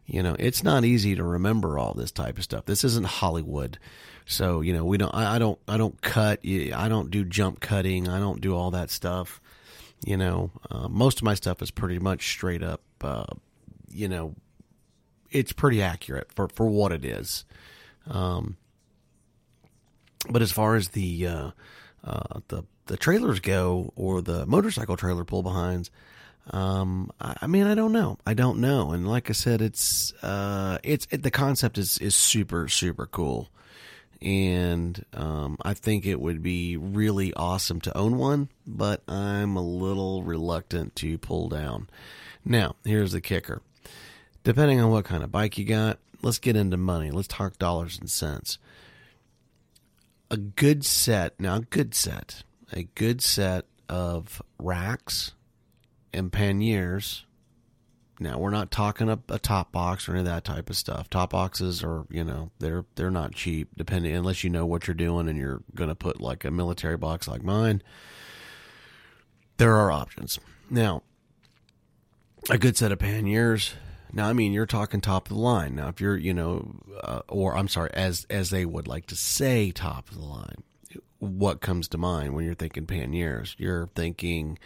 you 0.06 0.24
know, 0.24 0.36
it's 0.40 0.64
not 0.64 0.86
easy 0.86 1.16
to 1.16 1.24
remember 1.24 1.78
all 1.78 1.94
this 1.94 2.12
type 2.12 2.38
of 2.38 2.46
stuff. 2.46 2.66
This 2.66 2.84
isn't 2.84 3.06
Hollywood. 3.06 3.78
So, 4.26 4.62
you 4.62 4.74
know, 4.74 4.86
we 4.86 4.98
don't, 4.98 5.14
I, 5.14 5.36
I 5.36 5.40
don't, 5.40 5.60
I 5.68 5.78
don't 5.78 6.00
cut, 6.02 6.40
I 6.46 6.88
don't 6.90 7.12
do 7.12 7.26
jump 7.26 7.60
cutting. 7.60 8.08
I 8.08 8.20
don't 8.20 8.42
do 8.42 8.56
all 8.56 8.72
that 8.72 8.90
stuff. 8.90 9.42
You 10.06 10.18
know, 10.18 10.52
uh, 10.70 10.88
most 10.88 11.20
of 11.20 11.24
my 11.24 11.34
stuff 11.34 11.62
is 11.62 11.72
pretty 11.72 12.00
much 12.00 12.30
straight 12.30 12.64
up, 12.64 12.82
uh, 13.02 13.26
you 13.90 14.08
know, 14.10 14.36
it's 15.32 15.54
pretty 15.54 15.82
accurate 15.82 16.32
for, 16.34 16.48
for 16.50 16.68
what 16.68 16.92
it 16.92 17.04
is. 17.06 17.46
Um, 18.10 18.58
but 20.30 20.42
as 20.42 20.52
far 20.52 20.76
as 20.76 20.90
the 20.90 21.28
uh, 21.28 21.52
uh, 22.04 22.40
the 22.48 22.64
the 22.86 22.98
trailers 22.98 23.40
go, 23.40 23.94
or 23.96 24.22
the 24.22 24.46
motorcycle 24.46 24.98
trailer 24.98 25.24
pull 25.24 25.44
behinds, 25.44 25.90
um, 26.52 27.12
I, 27.20 27.36
I, 27.42 27.48
mean, 27.48 27.66
I 27.66 27.76
don't 27.76 27.94
know. 27.94 28.18
I 28.26 28.34
don't 28.34 28.60
know. 28.60 28.92
And 28.92 29.08
like 29.08 29.30
I 29.30 29.34
said, 29.34 29.62
it's 29.62 30.14
uh, 30.24 30.80
it's 30.84 31.08
it, 31.12 31.24
the 31.24 31.32
concept 31.32 31.78
is 31.78 31.98
is 31.98 32.16
super 32.16 32.68
super 32.68 33.06
cool, 33.06 33.50
and 34.24 35.04
um, 35.14 35.58
I 35.62 35.74
think 35.74 36.06
it 36.06 36.20
would 36.20 36.42
be 36.42 36.78
really 36.78 37.34
awesome 37.34 37.82
to 37.82 37.98
own 37.98 38.18
one. 38.18 38.50
But 38.66 39.02
I'm 39.08 39.56
a 39.56 39.62
little 39.62 40.24
reluctant 40.24 40.96
to 40.98 41.18
pull 41.18 41.50
down. 41.50 41.90
Now, 42.46 42.76
here's 42.84 43.12
the 43.12 43.22
kicker. 43.22 43.62
Depending 44.44 44.80
on 44.82 44.92
what 44.92 45.06
kind 45.06 45.24
of 45.24 45.32
bike 45.32 45.58
you 45.58 45.66
got, 45.66 46.00
let's 46.22 46.40
get 46.40 46.56
into 46.56 46.78
money. 46.78 47.12
Let's 47.12 47.28
talk 47.28 47.58
dollars 47.58 47.98
and 48.00 48.10
cents 48.10 48.58
a 50.34 50.38
good 50.38 50.84
set, 50.84 51.40
now 51.40 51.58
a 51.58 51.60
good 51.60 51.94
set, 51.94 52.44
a 52.72 52.84
good 52.96 53.22
set 53.22 53.66
of 53.88 54.42
racks 54.58 55.34
and 56.12 56.34
panniers. 56.34 57.24
Now 58.24 58.40
we're 58.40 58.50
not 58.50 58.72
talking 58.72 59.10
a, 59.10 59.20
a 59.30 59.38
top 59.38 59.72
box 59.72 60.08
or 60.08 60.14
any 60.14 60.22
of 60.22 60.26
that 60.26 60.44
type 60.44 60.70
of 60.70 60.78
stuff. 60.78 61.10
Top 61.10 61.32
boxes 61.32 61.84
are, 61.84 62.06
you 62.10 62.24
know, 62.24 62.52
they're 62.60 62.86
they're 62.96 63.12
not 63.12 63.34
cheap, 63.34 63.70
depending 63.78 64.16
unless 64.16 64.44
you 64.44 64.50
know 64.50 64.66
what 64.66 64.88
you're 64.88 64.96
doing 64.96 65.28
and 65.28 65.38
you're 65.38 65.62
gonna 65.76 65.96
put 65.96 66.22
like 66.22 66.44
a 66.46 66.52
military 66.52 66.98
box 66.98 67.28
like 67.28 67.44
mine. 67.44 67.84
There 69.58 69.76
are 69.76 69.92
options. 69.92 70.40
Now, 70.70 71.04
a 72.50 72.58
good 72.58 72.76
set 72.76 72.92
of 72.92 73.00
panniers 73.00 73.76
now, 74.16 74.30
I 74.30 74.34
mean, 74.34 74.54
you're 74.54 74.68
talking 74.68 75.02
top 75.02 75.26
of 75.28 75.36
the 75.36 75.42
line. 75.42 75.76
Now, 75.76 75.88
if 75.88 76.00
you're, 76.00 76.16
you 76.16 76.36
know, 76.36 76.76
uh, 77.02 77.22
or 77.28 77.58
I'm 77.58 77.68
sorry, 77.68 77.90
as 77.94 78.28
as 78.30 78.52
they 78.52 78.64
would 78.64 78.88
like 78.88 79.08
to 79.08 79.16
say, 79.16 79.72
top 79.72 80.10
of 80.10 80.16
the 80.16 80.26
line. 80.26 80.64
What 81.18 81.62
comes 81.62 81.88
to 81.90 81.98
mind 81.98 82.36
when 82.36 82.46
you're 82.46 82.54
thinking 82.54 82.86
panniers? 82.86 83.56
You're 83.58 83.88
thinking 83.96 84.60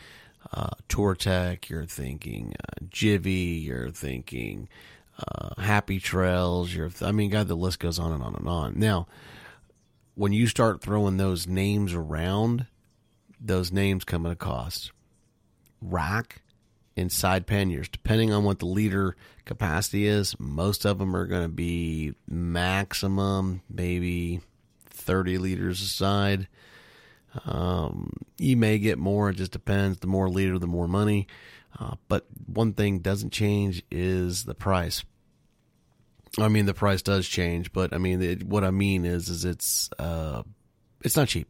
uh, 0.54 1.14
Tech. 1.16 1.70
You're 1.70 1.86
thinking 1.86 2.54
uh, 2.60 2.86
Givi. 2.86 3.64
You're 3.64 3.90
thinking 3.90 4.70
uh, 5.20 5.62
Happy 5.62 6.00
Trails. 6.00 6.74
You're, 6.74 6.92
I 7.02 7.12
mean, 7.12 7.30
God, 7.30 7.48
the 7.48 7.56
list 7.56 7.80
goes 7.80 8.00
on 8.00 8.12
and 8.12 8.24
on 8.24 8.36
and 8.36 8.48
on. 8.48 8.80
Now, 8.80 9.08
when 10.16 10.34
you 10.34 10.48
start 10.48 10.82
throwing 10.82 11.18
those 11.18 11.48
names 11.48 11.94
around, 11.94 12.66
those 13.40 13.72
names 13.72 14.04
come 14.04 14.26
at 14.26 14.32
a 14.32 14.36
cost. 14.36 14.92
Rack 15.82 16.42
in 16.96 17.10
side 17.12 17.46
panniers, 17.46 17.88
depending 17.88 18.34
on 18.34 18.44
what 18.44 18.58
the 18.58 18.66
liter 18.66 19.16
capacity 19.46 20.08
is. 20.08 20.36
Most 20.40 20.86
of 20.86 20.98
them 20.98 21.16
are 21.16 21.28
going 21.28 21.44
to 21.44 21.48
be 21.48 22.16
maximum, 22.28 23.62
maybe 23.70 24.42
30 24.90 25.38
liters 25.38 25.82
a 25.82 25.86
side. 25.88 26.48
Um, 27.46 28.12
you 28.38 28.58
may 28.58 28.80
get 28.80 28.98
more, 28.98 29.30
it 29.30 29.36
just 29.36 29.52
depends. 29.52 30.00
The 30.00 30.08
more 30.08 30.30
leader, 30.30 30.60
the 30.60 30.68
more 30.68 30.88
money. 30.88 31.28
Uh, 31.80 31.96
but 32.08 32.26
one 32.46 32.74
thing 32.74 33.00
doesn't 33.00 33.32
change 33.32 33.84
is 33.92 34.46
the 34.46 34.56
price. 34.56 35.04
I 36.40 36.48
mean, 36.48 36.66
the 36.66 36.74
price 36.74 37.02
does 37.02 37.28
change, 37.28 37.72
but 37.72 37.94
I 37.94 37.98
mean, 37.98 38.22
it, 38.22 38.44
what 38.44 38.64
I 38.64 38.72
mean 38.72 39.06
is, 39.06 39.30
is 39.30 39.46
it's 39.46 39.90
uh, 39.98 40.44
it's 41.04 41.16
not 41.16 41.28
cheap. 41.28 41.48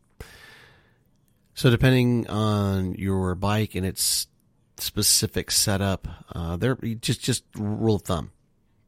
So 1.54 1.69
depending 1.69 2.28
on 2.28 2.93
your 2.95 3.36
bike 3.36 3.76
and 3.76 3.86
its 3.86 4.28
specific 4.80 5.52
setup. 5.52 6.08
Uh, 6.34 6.58
they're 6.58 6.76
just 6.76 7.21
just 7.21 7.43
rule 7.56 7.95
of 7.95 8.04
thumb, 8.04 8.32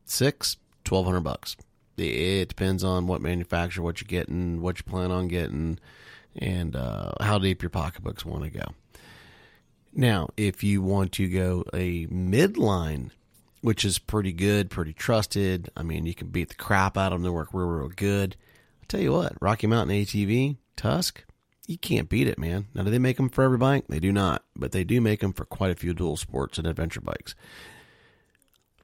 six, 0.06 0.58
twelve 0.84 1.06
hundred 1.06 1.22
bucks. 1.22 1.56
It 1.98 2.48
depends 2.48 2.84
on 2.84 3.08
what 3.08 3.22
manufacturer, 3.22 3.84
what 3.84 4.00
you're 4.00 4.08
getting, 4.08 4.62
what 4.62 4.78
you 4.78 4.84
plan 4.84 5.12
on 5.12 5.28
getting, 5.28 5.80
and 6.40 6.76
uh, 6.76 7.12
how 7.22 7.38
deep 7.38 7.62
your 7.62 7.70
pocketbooks 7.70 8.26
want 8.26 8.44
to 8.44 8.50
go. 8.50 8.66
Now, 9.94 10.30
if 10.38 10.64
you 10.64 10.82
want 10.82 11.12
to 11.14 11.28
go 11.28 11.64
a 11.74 12.08
midline, 12.08 13.12
which 13.62 13.84
is 13.84 14.00
pretty 14.00 14.32
good, 14.32 14.70
pretty 14.70 14.94
trusted, 14.94 15.70
I 15.76 15.84
mean, 15.84 16.06
you 16.06 16.16
can 16.16 16.28
beat 16.28 16.50
the 16.50 16.56
crap 16.56 16.98
out 16.98 17.12
of 17.12 17.20
them. 17.20 17.24
They 17.24 17.30
work 17.30 17.50
real, 17.54 17.68
real 17.68 17.90
good. 17.90 18.36
I'll 18.82 18.88
tell 18.88 19.02
you 19.02 19.12
what, 19.12 19.34
Rocky 19.42 19.68
Mountain 19.68 19.96
ATV, 19.96 20.58
Tusk, 20.76 21.24
you 21.68 21.78
can't 21.78 22.10
beat 22.10 22.28
it, 22.28 22.40
man. 22.40 22.68
Now, 22.74 22.84
do 22.84 22.92
they 22.92 23.00
make 23.00 23.18
them 23.18 23.30
for 23.30 23.44
every 23.44 23.58
bike? 23.58 23.86
They 23.90 24.00
do 24.00 24.12
not, 24.12 24.44
but 24.56 24.72
they 24.72 24.84
do 24.84 25.02
make 25.02 25.20
them 25.20 25.34
for 25.34 25.46
quite 25.46 25.72
a 25.72 25.76
few 25.76 25.94
dual 25.94 26.18
sports 26.18 26.58
and 26.58 26.66
adventure 26.66 27.02
bikes. 27.02 27.36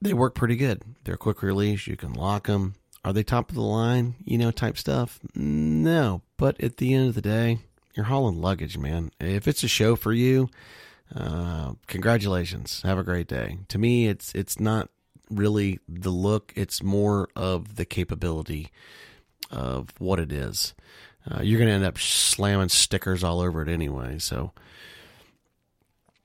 They 0.02 0.13
work 0.13 0.36
pretty 0.36 0.56
good. 0.56 0.84
They're 1.04 1.18
quick 1.18 1.41
release. 1.41 1.88
You 1.88 1.98
can 1.98 2.13
lock 2.13 2.48
them. 2.48 2.76
Are 3.06 3.13
they 3.13 3.24
top 3.24 3.50
of 3.50 3.56
the 3.56 3.62
line, 3.62 4.15
you 4.24 4.38
know, 4.38 4.52
type 4.52 4.78
stuff? 4.78 5.20
No, 5.34 6.22
but 6.38 6.62
at 6.62 6.78
the 6.78 6.94
end 6.94 7.08
of 7.08 7.15
the 7.15 7.22
day, 7.22 7.60
you're 7.94 8.08
hauling 8.08 8.41
luggage, 8.41 8.78
man. 8.78 9.12
If 9.22 9.48
it's 9.48 9.63
a 9.63 9.70
show 9.70 9.96
for 9.96 10.12
you, 10.12 10.50
uh, 11.15 11.74
congratulations. 11.88 12.82
Have 12.82 12.98
a 12.98 13.04
great 13.04 13.28
day. 13.28 13.60
To 13.70 13.78
me, 13.78 14.08
it's 14.08 14.34
it's 14.36 14.60
not 14.60 14.89
really 15.30 15.80
the 15.88 16.10
look; 16.10 16.52
it's 16.56 16.84
more 16.84 17.30
of 17.36 17.78
the 17.78 17.86
capability 17.86 18.72
of 19.50 19.94
what 20.00 20.20
it 20.20 20.34
is 20.34 20.74
uh, 21.30 21.41
you're 21.41 21.60
going 21.60 21.70
to 21.70 21.74
end 21.74 21.86
up 21.86 21.98
slamming 21.98 22.70
stickers 22.70 23.24
all 23.24 23.39
over 23.39 23.62
it 23.62 23.70
anyway. 23.70 24.20
So 24.20 24.52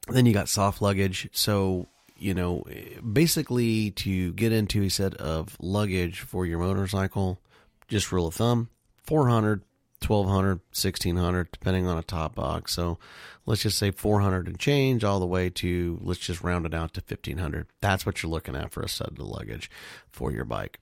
then 0.09 0.27
you 0.27 0.33
got 0.33 0.49
soft 0.49 0.83
luggage. 0.83 1.29
So, 1.33 1.89
you 2.21 2.35
know, 2.35 2.65
basically 3.13 3.91
to 3.93 4.33
get 4.33 4.53
into 4.53 4.83
a 4.83 4.91
set 4.91 5.15
of 5.15 5.57
luggage 5.61 6.21
for 6.21 6.45
your 6.47 6.59
motorcycle, 6.59 7.41
just 7.89 8.13
rule 8.13 8.27
of 8.27 8.35
thumb 8.35 8.69
400, 9.05 9.63
1200, 10.07 10.59
1600, 10.71 11.51
depending 11.53 11.87
on 11.87 11.99
a 11.99 12.03
top 12.03 12.35
box. 12.35 12.73
So 12.73 12.99
let's 13.47 13.63
just 13.63 13.79
say 13.79 13.91
400 13.91 14.47
and 14.47 14.59
change 14.59 15.03
all 15.03 15.21
the 15.21 15.27
way 15.27 15.51
to, 15.51 15.99
let's 16.03 16.21
just 16.21 16.43
round 16.43 16.67
it 16.67 16.75
out 16.75 16.95
to 16.95 17.01
1500. 17.01 17.67
That's 17.81 18.05
what 18.05 18.23
you're 18.23 18.31
looking 18.31 18.57
at 18.57 18.71
for 18.71 18.83
a 18.83 18.89
set 18.89 19.09
of 19.09 19.19
luggage 19.19 19.71
for 20.11 20.31
your 20.31 20.45
bike. 20.45 20.79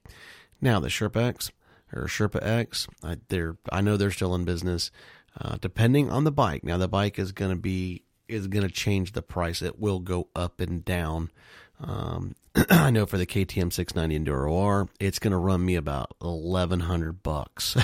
Now, 0.60 0.80
the 0.80 0.88
Sherpa 0.88 1.22
X 1.22 1.52
or 1.94 2.04
Sherpa 2.04 2.42
X. 2.42 2.86
I, 3.02 3.16
they're 3.28 3.56
I 3.72 3.80
know 3.80 3.96
they're 3.96 4.10
still 4.10 4.34
in 4.34 4.44
business. 4.44 4.90
Uh, 5.40 5.56
depending 5.60 6.10
on 6.10 6.24
the 6.24 6.32
bike. 6.32 6.64
Now 6.64 6.78
the 6.78 6.88
bike 6.88 7.16
is 7.18 7.30
going 7.30 7.52
to 7.52 7.56
be 7.56 8.02
is 8.28 8.46
going 8.46 8.66
to 8.66 8.72
change 8.72 9.12
the 9.12 9.22
price. 9.22 9.62
It 9.62 9.78
will 9.78 10.00
go 10.00 10.28
up 10.34 10.60
and 10.60 10.84
down. 10.84 11.30
Um, 11.80 12.34
I 12.70 12.90
know 12.90 13.06
for 13.06 13.18
the 13.18 13.26
KTM 13.26 13.72
690 13.72 14.18
Enduro 14.18 14.62
R, 14.64 14.88
it's 15.00 15.18
going 15.18 15.32
to 15.32 15.38
run 15.38 15.64
me 15.64 15.76
about 15.76 16.14
eleven 16.20 16.80
hundred 16.80 17.22
bucks. 17.22 17.76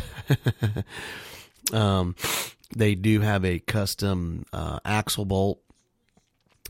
um, 1.73 2.15
they 2.77 2.95
do 2.95 3.21
have 3.21 3.45
a 3.45 3.59
custom 3.59 4.45
uh, 4.53 4.81
axle 4.85 5.25
bolt, 5.25 5.61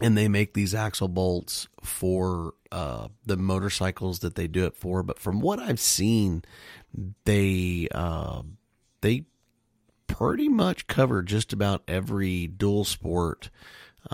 and 0.01 0.17
they 0.17 0.29
make 0.29 0.55
these 0.55 0.75
axle 0.75 1.09
bolts 1.09 1.69
for 1.83 2.55
uh, 2.73 3.09
the 3.25 3.37
motorcycles 3.37 4.21
that 4.21 4.35
they 4.35 4.47
do 4.47 4.67
it 4.67 4.77
for. 4.77 5.03
But 5.03 5.19
from 5.19 5.41
what 5.41 5.59
I've 5.59 5.81
seen, 5.81 6.43
they 7.25 7.89
uh, 7.93 8.43
they 9.01 9.25
pretty 10.07 10.49
much 10.49 10.87
cover 10.87 11.23
just 11.23 11.53
about 11.53 11.83
every 11.89 12.47
dual 12.47 12.85
sport 12.85 13.51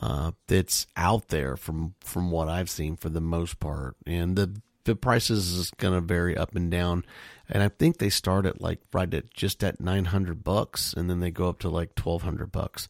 uh, 0.00 0.32
that's 0.46 0.86
out 0.96 1.28
there 1.28 1.56
from 1.56 1.94
from 2.00 2.30
what 2.30 2.48
I've 2.48 2.70
seen 2.70 2.96
for 2.96 3.08
the 3.08 3.20
most 3.20 3.60
part, 3.60 3.96
and 4.06 4.36
the 4.36 4.60
the 4.84 4.96
prices 4.96 5.50
is 5.52 5.70
going 5.72 5.94
to 5.94 6.00
vary 6.00 6.36
up 6.36 6.54
and 6.54 6.70
down. 6.70 7.04
And 7.48 7.62
I 7.62 7.68
think 7.68 7.98
they 7.98 8.10
start 8.10 8.46
at 8.46 8.60
like 8.60 8.80
right 8.92 9.12
at 9.12 9.32
just 9.34 9.62
at 9.64 9.80
nine 9.80 10.06
hundred 10.06 10.44
bucks, 10.44 10.92
and 10.92 11.10
then 11.10 11.20
they 11.20 11.30
go 11.30 11.48
up 11.48 11.58
to 11.60 11.68
like 11.68 11.94
twelve 11.94 12.22
hundred 12.22 12.52
bucks. 12.52 12.88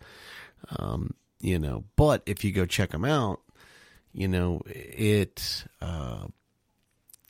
Um, 0.76 1.14
you 1.40 1.58
know, 1.58 1.84
but 1.96 2.22
if 2.26 2.44
you 2.44 2.52
go 2.52 2.66
check 2.66 2.90
them 2.90 3.04
out, 3.04 3.40
you 4.12 4.28
know 4.28 4.60
it. 4.66 5.64
Uh, 5.80 6.26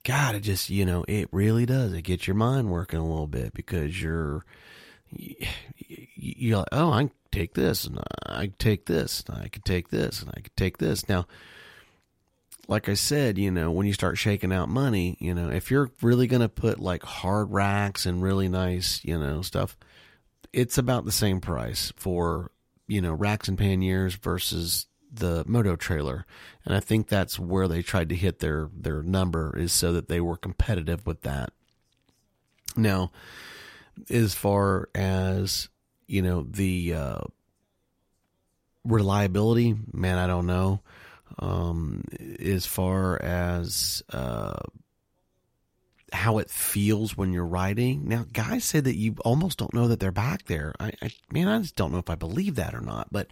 God, 0.03 0.35
it 0.35 0.41
just, 0.41 0.71
you 0.71 0.87
know, 0.87 1.05
it 1.07 1.29
really 1.31 1.67
does. 1.67 1.93
It 1.93 2.03
gets 2.03 2.27
your 2.27 2.35
mind 2.35 2.71
working 2.71 2.99
a 2.99 3.07
little 3.07 3.27
bit 3.27 3.53
because 3.53 4.01
you're, 4.01 4.47
you're 5.11 6.59
like, 6.59 6.69
oh, 6.73 6.91
I 6.93 7.01
can 7.03 7.11
take 7.31 7.55
this 7.55 7.85
and 7.85 8.01
I 8.27 8.47
can 8.47 8.55
take 8.59 8.87
this 8.87 9.25
and 9.27 9.39
I 9.39 9.49
can 9.49 9.63
take 9.63 9.89
this 9.91 10.23
and 10.23 10.31
I 10.31 10.41
can 10.41 10.53
take 10.57 10.79
this. 10.79 11.09
Now, 11.09 11.27
like 12.69 12.89
I 12.89 12.95
said, 12.95 13.37
you 13.37 13.51
know, 13.51 13.71
when 13.71 13.87
you 13.87 13.93
start 13.93 14.17
shaking 14.17 14.53
out 14.53 14.69
money, 14.69 15.17
you 15.19 15.35
know, 15.35 15.51
if 15.51 15.71
you're 15.71 15.91
really 16.03 16.27
going 16.27 16.43
to 16.43 16.49
put 16.49 16.79
like 16.79 17.03
hard 17.03 17.51
racks 17.51 18.07
and 18.07 18.23
really 18.23 18.49
nice, 18.49 19.01
you 19.05 19.19
know, 19.19 19.43
stuff, 19.43 19.77
it's 20.53 20.79
about 20.79 21.05
the 21.05 21.13
same 21.13 21.41
price 21.41 21.93
for, 21.97 22.53
you 22.87 23.01
know, 23.01 23.13
racks 23.13 23.49
and 23.49 23.59
panniers 23.59 24.15
versus 24.15 24.87
the 25.13 25.45
moto 25.47 25.75
trailer. 25.75 26.27
And 26.65 26.75
I 26.75 26.81
think 26.81 27.09
that's 27.09 27.39
where 27.39 27.67
they 27.67 27.83
tried 27.83 28.09
to 28.11 28.15
hit 28.15 28.39
their, 28.39 28.71
their 28.73 29.03
number 29.03 29.57
is 29.59 29.73
so 29.73 29.93
that 29.93 30.09
they 30.09 30.21
were 30.21 30.37
competitive 30.37 31.07
with 31.07 31.23
that. 31.23 31.53
Now, 32.77 33.11
as 34.09 34.35
far 34.35 34.89
as, 34.95 35.69
you 36.07 36.23
know, 36.23 36.47
the, 36.49 36.95
uh, 36.95 37.21
reliability, 38.85 39.77
man, 39.93 40.19
I 40.19 40.27
don't 40.27 40.47
know. 40.47 40.81
Um, 41.39 42.05
as 42.41 42.67
far 42.67 43.21
as 43.23 44.03
uh, 44.13 44.59
how 46.13 46.39
it 46.39 46.51
feels 46.51 47.17
when 47.17 47.33
you're 47.33 47.47
riding. 47.47 48.09
Now, 48.09 48.27
guys 48.33 48.65
say 48.65 48.81
that 48.81 48.97
you 48.97 49.15
almost 49.25 49.59
don't 49.59 49.75
know 49.75 49.89
that 49.89 50.01
they're 50.01 50.11
back 50.11 50.47
there. 50.47 50.75
I, 50.81 50.93
I 51.01 51.11
man, 51.31 51.49
I 51.49 51.61
just 51.61 51.77
don't 51.77 51.93
know 51.93 51.99
if 51.99 52.11
I 52.11 52.15
believe 52.15 52.57
that 52.57 52.75
or 52.75 52.81
not. 52.81 53.09
But 53.11 53.29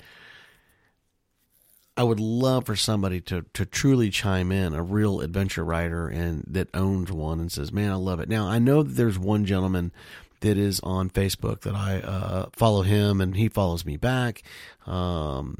I 1.96 2.04
would 2.04 2.20
love 2.20 2.66
for 2.66 2.76
somebody 2.76 3.20
to 3.22 3.44
to 3.54 3.66
truly 3.66 4.10
chime 4.10 4.52
in, 4.52 4.74
a 4.74 4.82
real 4.82 5.20
adventure 5.20 5.64
rider 5.64 6.08
and 6.08 6.44
that 6.46 6.68
owns 6.72 7.10
one 7.10 7.40
and 7.40 7.50
says, 7.50 7.72
"Man, 7.72 7.90
I 7.90 7.96
love 7.96 8.20
it." 8.20 8.28
Now, 8.28 8.46
I 8.46 8.58
know 8.58 8.82
that 8.82 8.92
there's 8.92 9.18
one 9.18 9.44
gentleman 9.44 9.92
that 10.40 10.56
is 10.56 10.80
on 10.80 11.10
Facebook 11.10 11.60
that 11.60 11.74
I 11.74 12.00
uh, 12.00 12.46
follow 12.52 12.82
him 12.82 13.20
and 13.20 13.36
he 13.36 13.48
follows 13.48 13.84
me 13.84 13.96
back. 13.96 14.42
Um, 14.86 15.58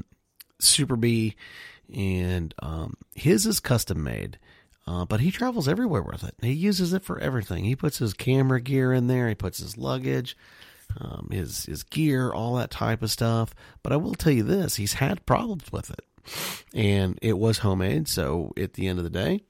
Super 0.59 0.95
B, 0.95 1.35
and 1.93 2.53
um, 2.59 2.95
his 3.15 3.45
is 3.45 3.59
custom 3.59 4.03
made. 4.03 4.37
Uh, 4.85 5.05
but 5.05 5.19
he 5.19 5.29
travels 5.29 5.67
everywhere 5.67 6.01
with 6.01 6.23
it. 6.23 6.33
He 6.41 6.51
uses 6.51 6.93
it 6.93 7.03
for 7.03 7.19
everything. 7.19 7.63
He 7.63 7.75
puts 7.75 7.99
his 7.99 8.13
camera 8.13 8.59
gear 8.59 8.91
in 8.91 9.05
there. 9.05 9.29
He 9.29 9.35
puts 9.35 9.59
his 9.59 9.77
luggage, 9.77 10.35
um, 10.99 11.27
his 11.31 11.65
his 11.65 11.83
gear, 11.83 12.31
all 12.31 12.55
that 12.55 12.71
type 12.71 13.03
of 13.03 13.11
stuff. 13.11 13.53
But 13.83 13.93
I 13.93 13.97
will 13.97 14.15
tell 14.15 14.33
you 14.33 14.41
this: 14.41 14.77
he's 14.77 14.93
had 14.93 15.27
problems 15.27 15.71
with 15.71 15.91
it, 15.91 16.05
and 16.73 17.19
it 17.21 17.37
was 17.37 17.59
homemade. 17.59 18.07
So 18.07 18.51
at 18.57 18.73
the 18.73 18.87
end 18.87 18.97
of 18.97 19.03
the 19.03 19.11
day, 19.11 19.43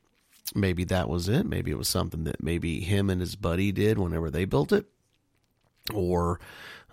maybe 0.54 0.84
that 0.86 1.08
was 1.08 1.30
it. 1.30 1.46
Maybe 1.46 1.72
it 1.72 1.78
was 1.78 1.88
something 1.88 2.26
that 2.26 2.44
maybe 2.44 2.82
him 2.82 3.10
and 3.10 3.22
his 3.22 3.38
buddy 3.38 3.72
did 3.72 3.98
whenever 3.98 4.30
they 4.30 4.44
built 4.44 4.74
it, 4.74 4.88
or 5.92 6.40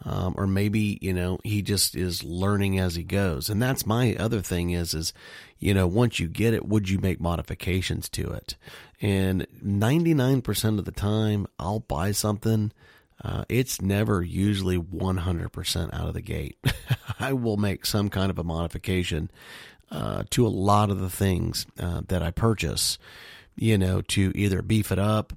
um, 0.05 0.35
or 0.37 0.47
maybe 0.47 0.99
you 1.01 1.13
know 1.13 1.39
he 1.43 1.63
just 1.63 1.95
is 1.97 2.23
learning 2.23 2.79
as 2.79 2.95
he 2.97 3.03
goes. 3.03 3.49
And 3.49 3.61
that's 3.61 3.87
my 3.87 4.15
other 4.17 4.41
thing 4.41 4.71
is 4.71 4.95
is 4.95 5.13
you 5.59 5.75
know 5.75 5.87
once 5.87 6.19
you 6.21 6.29
get 6.29 6.55
it 6.55 6.69
would 6.69 6.89
you 6.89 6.99
make 6.99 7.21
modifications 7.21 8.09
to 8.11 8.31
it? 8.33 8.57
And 9.01 9.47
99% 9.65 10.79
of 10.79 10.85
the 10.87 10.93
time 10.93 11.47
i'll 11.59 11.81
buy 11.81 12.13
something 12.13 12.73
uh, 13.23 13.45
it's 13.49 13.81
never 13.81 14.23
usually 14.23 14.79
100% 14.79 15.95
out 15.95 16.07
of 16.09 16.15
the 16.15 16.21
gate. 16.21 16.59
I 17.19 17.33
will 17.33 17.57
make 17.57 17.87
some 17.87 18.11
kind 18.11 18.31
of 18.31 18.39
a 18.39 18.45
modification 18.45 19.31
uh, 19.91 20.25
to 20.31 20.47
a 20.47 20.49
lot 20.49 20.91
of 20.91 21.01
the 21.01 21.11
things 21.11 21.67
uh, 21.79 22.03
that 22.09 22.23
i 22.23 22.31
purchase 22.31 22.99
you 23.55 23.79
know 23.79 24.03
to 24.03 24.33
either 24.35 24.61
beef 24.61 24.91
it 24.91 24.99
up 24.99 25.33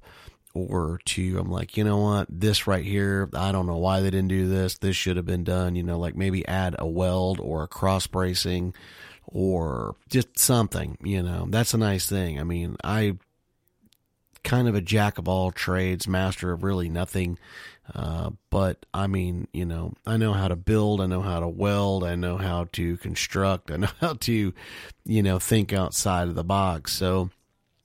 or 0.52 1.00
to 1.04 1.38
I'm 1.38 1.50
like, 1.50 1.76
you 1.76 1.84
know 1.84 1.98
what, 1.98 2.26
this 2.28 2.66
right 2.66 2.84
here, 2.84 3.28
I 3.34 3.52
don't 3.52 3.66
know 3.66 3.78
why 3.78 4.00
they 4.00 4.10
didn't 4.10 4.28
do 4.28 4.48
this. 4.48 4.78
This 4.78 4.96
should 4.96 5.16
have 5.16 5.26
been 5.26 5.44
done, 5.44 5.76
you 5.76 5.82
know, 5.82 5.98
like 5.98 6.16
maybe 6.16 6.46
add 6.46 6.76
a 6.78 6.86
weld 6.86 7.40
or 7.40 7.62
a 7.62 7.68
cross 7.68 8.06
bracing 8.06 8.74
or 9.26 9.94
just 10.08 10.38
something, 10.38 10.98
you 11.02 11.22
know. 11.22 11.46
That's 11.48 11.74
a 11.74 11.78
nice 11.78 12.08
thing. 12.08 12.40
I 12.40 12.44
mean, 12.44 12.76
I 12.82 13.16
kind 14.42 14.68
of 14.68 14.74
a 14.74 14.80
jack 14.80 15.18
of 15.18 15.28
all 15.28 15.52
trades, 15.52 16.08
master 16.08 16.52
of 16.52 16.64
really 16.64 16.88
nothing. 16.88 17.38
Uh, 17.94 18.30
but 18.50 18.86
I 18.94 19.06
mean, 19.06 19.48
you 19.52 19.64
know, 19.64 19.94
I 20.06 20.16
know 20.16 20.32
how 20.32 20.48
to 20.48 20.56
build, 20.56 21.00
I 21.00 21.06
know 21.06 21.22
how 21.22 21.40
to 21.40 21.48
weld, 21.48 22.04
I 22.04 22.14
know 22.14 22.36
how 22.36 22.68
to 22.72 22.96
construct, 22.98 23.70
I 23.70 23.76
know 23.76 23.88
how 24.00 24.14
to, 24.14 24.54
you 25.04 25.22
know, 25.22 25.38
think 25.38 25.72
outside 25.72 26.28
of 26.28 26.34
the 26.34 26.44
box. 26.44 26.92
So, 26.92 27.30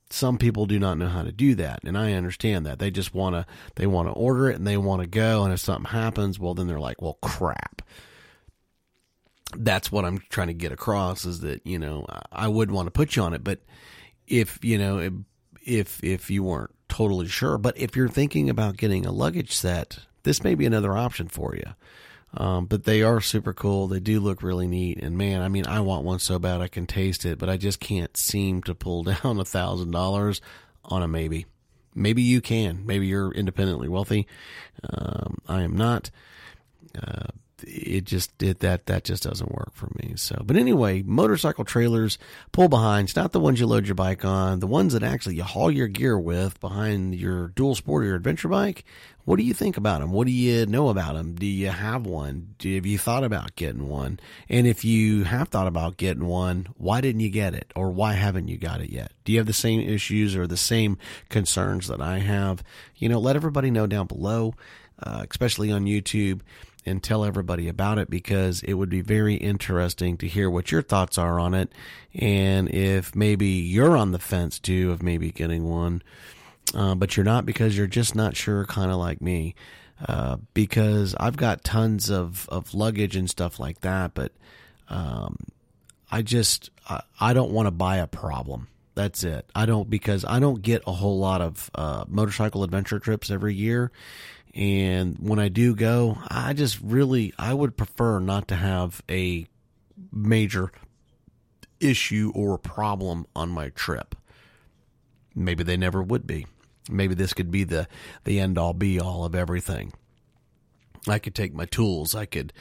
some 0.10 0.38
people 0.38 0.65
do 0.65 0.80
not 0.80 0.98
know 0.98 1.08
how 1.08 1.24
to 1.24 1.32
do 1.32 1.56
that 1.56 1.80
and 1.84 1.98
i 1.98 2.13
understand 2.13 2.65
that. 2.65 2.80
They 2.80 2.91
just 2.91 3.13
want 3.13 3.36
to 3.36 3.46
they 3.76 3.88
want 3.88 4.08
to 4.08 4.13
order 4.13 4.50
it 4.50 4.56
and 4.56 4.68
they 4.68 4.78
want 4.78 5.02
to 5.02 5.08
go 5.08 5.44
and 5.44 5.54
if 5.54 5.60
something 5.60 5.91
happens 5.91 6.39
well 6.39 6.54
then 6.54 6.68
they're 6.68 6.80
like 6.80 7.02
well 7.02 7.18
crap. 7.22 7.82
That's 9.56 9.91
what 9.91 10.06
i'm 10.06 10.20
trying 10.30 10.48
to 10.48 10.54
get 10.54 10.72
across 10.72 11.26
is 11.26 11.39
that 11.41 11.65
you 11.65 11.80
know 11.80 12.06
i 12.32 12.48
would 12.48 12.72
want 12.72 12.88
to 12.88 12.91
put 12.91 13.15
you 13.15 13.24
on 13.24 13.34
it 13.34 13.44
but 13.44 13.60
if 14.28 14.63
you 14.63 14.78
know 14.78 15.24
if 15.65 16.04
if 16.04 16.30
you 16.30 16.44
weren't 16.44 16.72
totally 16.89 17.28
sure 17.28 17.58
but 17.58 17.78
if 17.78 17.96
you're 17.96 18.10
thinking 18.10 18.50
about 18.50 18.78
getting 18.78 19.06
a 19.06 19.12
luggage 19.12 19.54
set 19.54 20.00
this 20.24 20.44
may 20.44 20.56
be 20.56 20.65
another 20.65 20.98
option 20.98 21.28
for 21.28 21.56
you 21.56 21.74
um, 22.36 22.65
but 22.65 22.84
they 22.84 23.02
are 23.02 23.21
super 23.21 23.54
cool. 23.54 23.88
They 23.88 24.00
do 24.00 24.19
look 24.19 24.43
really 24.43 24.67
neat. 24.67 25.02
And 25.02 25.17
man, 25.17 25.41
I 25.41 25.48
mean, 25.48 25.65
I 25.67 25.80
want 25.80 26.04
one 26.04 26.19
so 26.19 26.38
bad 26.38 26.62
I 26.62 26.67
can 26.67 26.86
taste 26.86 27.26
it, 27.26 27.39
but 27.39 27.50
I 27.50 27.58
just 27.58 27.80
can't 27.80 28.15
seem 28.17 28.62
to 28.63 28.76
pull 28.76 29.04
down 29.24 29.39
a 29.39 29.45
thousand 29.45 29.91
dollars 29.91 30.41
on 30.84 31.02
a 31.02 31.08
maybe. 31.08 31.45
Maybe 31.93 32.21
you 32.21 32.41
can. 32.41 32.86
Maybe 32.86 33.08
you're 33.08 33.32
independently 33.32 33.88
wealthy. 33.88 34.28
Um, 34.89 35.38
I 35.48 35.62
am 35.62 35.78
not. 35.78 36.12
Uh, 36.95 37.28
it 37.63 38.04
just 38.04 38.43
it, 38.43 38.60
that 38.60 38.88
that 38.88 39.06
just 39.06 39.24
doesn't 39.24 39.52
work 39.52 39.74
for 39.74 39.89
me. 39.95 40.13
So, 40.17 40.41
but 40.43 40.58
anyway, 40.58 41.04
motorcycle 41.04 41.63
trailers 41.63 42.17
pull 42.52 42.67
behind. 42.67 43.08
It's 43.08 43.15
not 43.15 43.32
the 43.32 43.39
ones 43.39 43.60
you 43.60 43.65
load 43.67 43.88
your 43.88 43.95
bike 43.95 44.26
on. 44.26 44.60
The 44.60 44.67
ones 44.67 44.93
that 44.93 45.04
actually 45.04 45.36
you 45.36 45.43
haul 45.43 45.71
your 45.71 45.88
gear 45.88 46.19
with 46.19 46.60
behind 46.60 47.15
your 47.15 47.48
dual 47.50 47.76
sport 47.76 48.04
or 48.04 48.08
your 48.08 48.15
adventure 48.15 48.50
bike. 48.50 48.84
What 49.25 49.38
do 49.38 49.43
you 49.43 49.55
think 49.55 49.75
about 49.75 50.01
them? 50.01 50.11
What 50.11 50.27
do 50.27 50.31
you 50.31 50.67
know 50.67 50.89
about 50.89 51.15
them? 51.15 51.33
Do 51.33 51.47
you 51.47 51.69
have 51.69 52.05
one? 52.05 52.53
Do, 52.59 52.73
have 52.75 52.85
you 52.85 52.99
thought 52.99 53.23
about 53.23 53.55
getting 53.55 53.89
one? 53.89 54.19
And 54.47 54.67
if 54.67 54.85
you 54.85 55.23
have 55.23 55.49
thought 55.49 55.65
about 55.65 55.97
getting 55.97 56.27
one, 56.27 56.67
why 56.77 57.01
didn't 57.01 57.21
you 57.21 57.31
get 57.31 57.55
it? 57.55 57.71
Or 57.75 57.89
why 57.89 58.13
haven't 58.13 58.47
you 58.47 58.57
got 58.57 58.81
it 58.81 58.91
yet? 58.91 59.11
Do 59.23 59.31
you 59.31 59.39
have 59.39 59.47
the 59.47 59.53
same 59.53 59.81
issues 59.81 60.35
or 60.35 60.45
the 60.45 60.55
same 60.55 60.99
concerns 61.29 61.88
that 61.88 62.01
I 62.01 62.19
have? 62.19 62.63
You 62.97 63.09
know, 63.09 63.19
let 63.19 63.35
everybody 63.35 63.71
know 63.71 63.88
down 63.88 64.05
below, 64.05 64.53
uh, 65.01 65.25
especially 65.27 65.71
on 65.71 65.85
YouTube 65.85 66.41
and 66.85 67.01
tell 67.01 67.25
everybody 67.25 67.67
about 67.67 67.97
it 67.97 68.09
because 68.09 68.61
it 68.61 68.73
would 68.73 68.89
be 68.89 69.01
very 69.01 69.35
interesting 69.35 70.17
to 70.17 70.27
hear 70.27 70.51
what 70.51 70.71
your 70.71 70.83
thoughts 70.83 71.17
are 71.17 71.39
on 71.39 71.55
it. 71.55 71.71
And 72.13 72.69
if 72.69 73.15
maybe 73.15 73.47
you're 73.47 73.97
on 73.97 74.11
the 74.11 74.19
fence 74.19 74.59
too 74.59 74.91
of 74.91 75.01
maybe 75.01 75.31
getting 75.31 75.67
one, 75.67 76.03
uh, 76.75 76.93
but 76.95 77.15
you're 77.15 77.23
not 77.23 77.45
because 77.45 77.77
you're 77.77 77.88
just 77.88 78.15
not 78.15 78.35
sure, 78.35 78.65
kind 78.65 78.91
of 78.91 78.97
like 78.97 79.21
me. 79.21 79.55
Uh, 80.07 80.38
because 80.53 81.15
I've 81.17 81.38
got 81.38 81.63
tons 81.63 82.09
of, 82.09 82.49
of 82.49 82.73
luggage 82.73 83.15
and 83.15 83.29
stuff 83.29 83.61
like 83.61 83.79
that, 83.79 84.13
but 84.13 84.33
um, 84.89 85.38
I 86.11 86.21
just 86.21 86.69
I, 86.89 87.01
I 87.19 87.33
don't 87.33 87.51
want 87.51 87.67
to 87.67 87.71
buy 87.71 87.97
a 87.97 88.07
problem. 88.07 88.67
That's 88.93 89.23
it. 89.23 89.49
I 89.55 89.65
don't 89.65 89.89
because 89.89 90.25
I 90.25 90.39
don't 90.39 90.61
get 90.61 90.83
a 90.85 90.91
whole 90.91 91.19
lot 91.19 91.41
of 91.41 91.71
uh, 91.75 92.05
motorcycle 92.09 92.63
adventure 92.63 92.99
trips 92.99 93.31
every 93.31 93.55
year, 93.55 93.91
and 94.53 95.17
when 95.19 95.39
I 95.39 95.47
do 95.47 95.75
go, 95.75 96.17
I 96.27 96.53
just 96.53 96.79
really 96.81 97.33
I 97.38 97.53
would 97.53 97.77
prefer 97.77 98.19
not 98.19 98.49
to 98.49 98.55
have 98.55 99.01
a 99.09 99.47
major 100.11 100.71
issue 101.79 102.31
or 102.35 102.57
problem 102.57 103.27
on 103.35 103.49
my 103.49 103.69
trip. 103.69 104.15
Maybe 105.33 105.63
they 105.63 105.77
never 105.77 106.01
would 106.01 106.25
be. 106.27 106.47
Maybe 106.89 107.15
this 107.15 107.34
could 107.34 107.52
be 107.52 107.63
the, 107.63 107.88
the 108.24 108.39
end 108.39 108.58
all 108.58 108.74
be 108.74 109.00
all 109.00 109.26
of 109.26 109.36
everything. 109.36 109.93
I 111.08 111.19
could 111.19 111.36
take 111.36 111.54
my 111.54 111.65
tools. 111.65 112.15
I 112.15 112.26
could, 112.26 112.54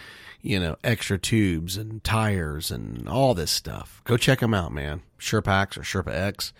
you 0.42 0.58
know, 0.60 0.76
extra 0.84 1.18
tubes 1.18 1.76
and 1.76 2.02
tires 2.04 2.70
and 2.70 3.08
all 3.08 3.34
this 3.34 3.50
stuff. 3.50 4.02
Go 4.04 4.16
check 4.16 4.40
them 4.40 4.54
out, 4.54 4.72
man. 4.72 5.02
Sherpax 5.18 5.76
or 5.76 5.82
Sherpa 5.82 6.12
X. 6.12 6.52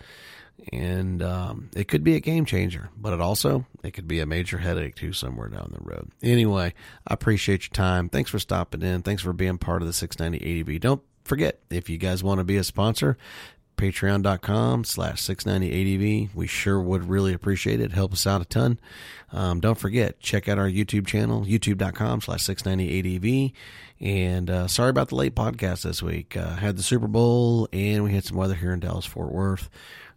And 0.72 1.22
um, 1.22 1.70
it 1.76 1.88
could 1.88 2.04
be 2.04 2.14
a 2.14 2.20
game 2.20 2.44
changer, 2.44 2.88
but 2.96 3.12
it 3.12 3.20
also 3.20 3.66
it 3.82 3.90
could 3.90 4.06
be 4.06 4.20
a 4.20 4.26
major 4.26 4.58
headache 4.58 4.94
too 4.94 5.12
somewhere 5.12 5.48
down 5.48 5.74
the 5.76 5.84
road. 5.84 6.10
Anyway, 6.22 6.72
I 7.06 7.14
appreciate 7.14 7.64
your 7.64 7.74
time. 7.74 8.08
Thanks 8.08 8.30
for 8.30 8.38
stopping 8.38 8.82
in. 8.82 9.02
Thanks 9.02 9.22
for 9.22 9.32
being 9.32 9.58
part 9.58 9.82
of 9.82 9.88
the 9.88 9.92
690 9.92 10.60
ADV. 10.60 10.80
Don't 10.80 11.02
forget 11.24 11.60
if 11.70 11.90
you 11.90 11.98
guys 11.98 12.22
want 12.22 12.38
to 12.38 12.44
be 12.44 12.56
a 12.56 12.64
sponsor, 12.64 13.18
patreon.com 13.76 14.84
slash 14.84 15.20
690adv 15.22 16.34
we 16.34 16.46
sure 16.46 16.80
would 16.80 17.08
really 17.08 17.32
appreciate 17.32 17.80
it. 17.80 17.92
Help 17.92 18.12
us 18.12 18.26
out 18.26 18.40
a 18.40 18.44
ton. 18.44 18.78
Um, 19.32 19.60
don't 19.60 19.78
forget 19.78 20.20
check 20.20 20.48
out 20.48 20.58
our 20.58 20.68
youtube 20.68 21.06
channel 21.06 21.44
youtube.com 21.44 22.20
slash 22.20 22.40
690adv 22.40 23.52
and 24.00 24.50
uh, 24.50 24.68
sorry 24.68 24.90
about 24.90 25.08
the 25.08 25.16
late 25.16 25.34
podcast 25.34 25.82
this 25.82 26.02
week. 26.02 26.36
Uh, 26.36 26.56
had 26.56 26.76
the 26.76 26.82
super 26.82 27.08
bowl 27.08 27.68
and 27.72 28.04
we 28.04 28.12
had 28.12 28.24
some 28.24 28.36
weather 28.36 28.54
here 28.54 28.72
in 28.72 28.80
dallas 28.80 29.06
fort 29.06 29.32
worth. 29.32 29.68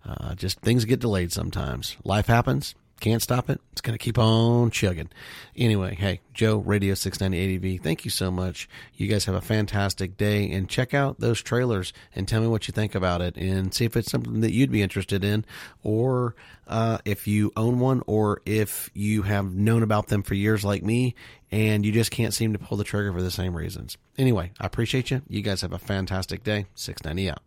Uh, 0.05 0.35
just 0.35 0.59
things 0.61 0.85
get 0.85 0.99
delayed 0.99 1.31
sometimes. 1.31 1.97
Life 2.03 2.27
happens 2.27 2.75
Can't 2.99 3.21
stop 3.21 3.49
it. 3.49 3.61
It's 3.71 3.81
going 3.81 3.95
to 3.95 4.03
keep 4.03 4.17
on 4.17 4.71
chugging. 4.71 5.09
Anyway, 5.55 5.93
hey, 5.93 6.21
Joe, 6.33 6.57
Radio 6.57 6.95
690 6.95 7.75
ADV, 7.75 7.83
thank 7.83 8.05
you 8.05 8.09
so 8.09 8.31
much. 8.31 8.67
You 8.95 9.07
guys 9.07 9.25
have 9.25 9.35
a 9.35 9.41
fantastic 9.41 10.17
day 10.17 10.51
and 10.51 10.67
check 10.67 10.95
out 10.95 11.19
those 11.19 11.41
trailers 11.41 11.93
and 12.15 12.27
tell 12.27 12.41
me 12.41 12.47
what 12.47 12.67
you 12.67 12.71
think 12.71 12.95
about 12.95 13.21
it 13.21 13.37
and 13.37 13.71
see 13.71 13.85
if 13.85 13.95
it's 13.95 14.09
something 14.09 14.41
that 14.41 14.51
you'd 14.51 14.71
be 14.71 14.81
interested 14.81 15.23
in 15.23 15.45
or 15.83 16.35
uh, 16.67 16.97
if 17.05 17.27
you 17.27 17.51
own 17.55 17.79
one 17.79 18.01
or 18.07 18.41
if 18.47 18.89
you 18.95 19.21
have 19.21 19.53
known 19.53 19.83
about 19.83 20.07
them 20.07 20.23
for 20.23 20.33
years 20.33 20.65
like 20.65 20.81
me 20.81 21.13
and 21.51 21.85
you 21.85 21.91
just 21.91 22.09
can't 22.09 22.33
seem 22.33 22.53
to 22.53 22.59
pull 22.59 22.77
the 22.77 22.83
trigger 22.83 23.13
for 23.13 23.21
the 23.21 23.31
same 23.31 23.55
reasons. 23.55 23.95
Anyway, 24.17 24.51
I 24.59 24.65
appreciate 24.65 25.11
you. 25.11 25.21
You 25.27 25.43
guys 25.43 25.61
have 25.61 25.73
a 25.73 25.79
fantastic 25.79 26.43
day. 26.43 26.65
690 26.73 27.29
out. 27.29 27.46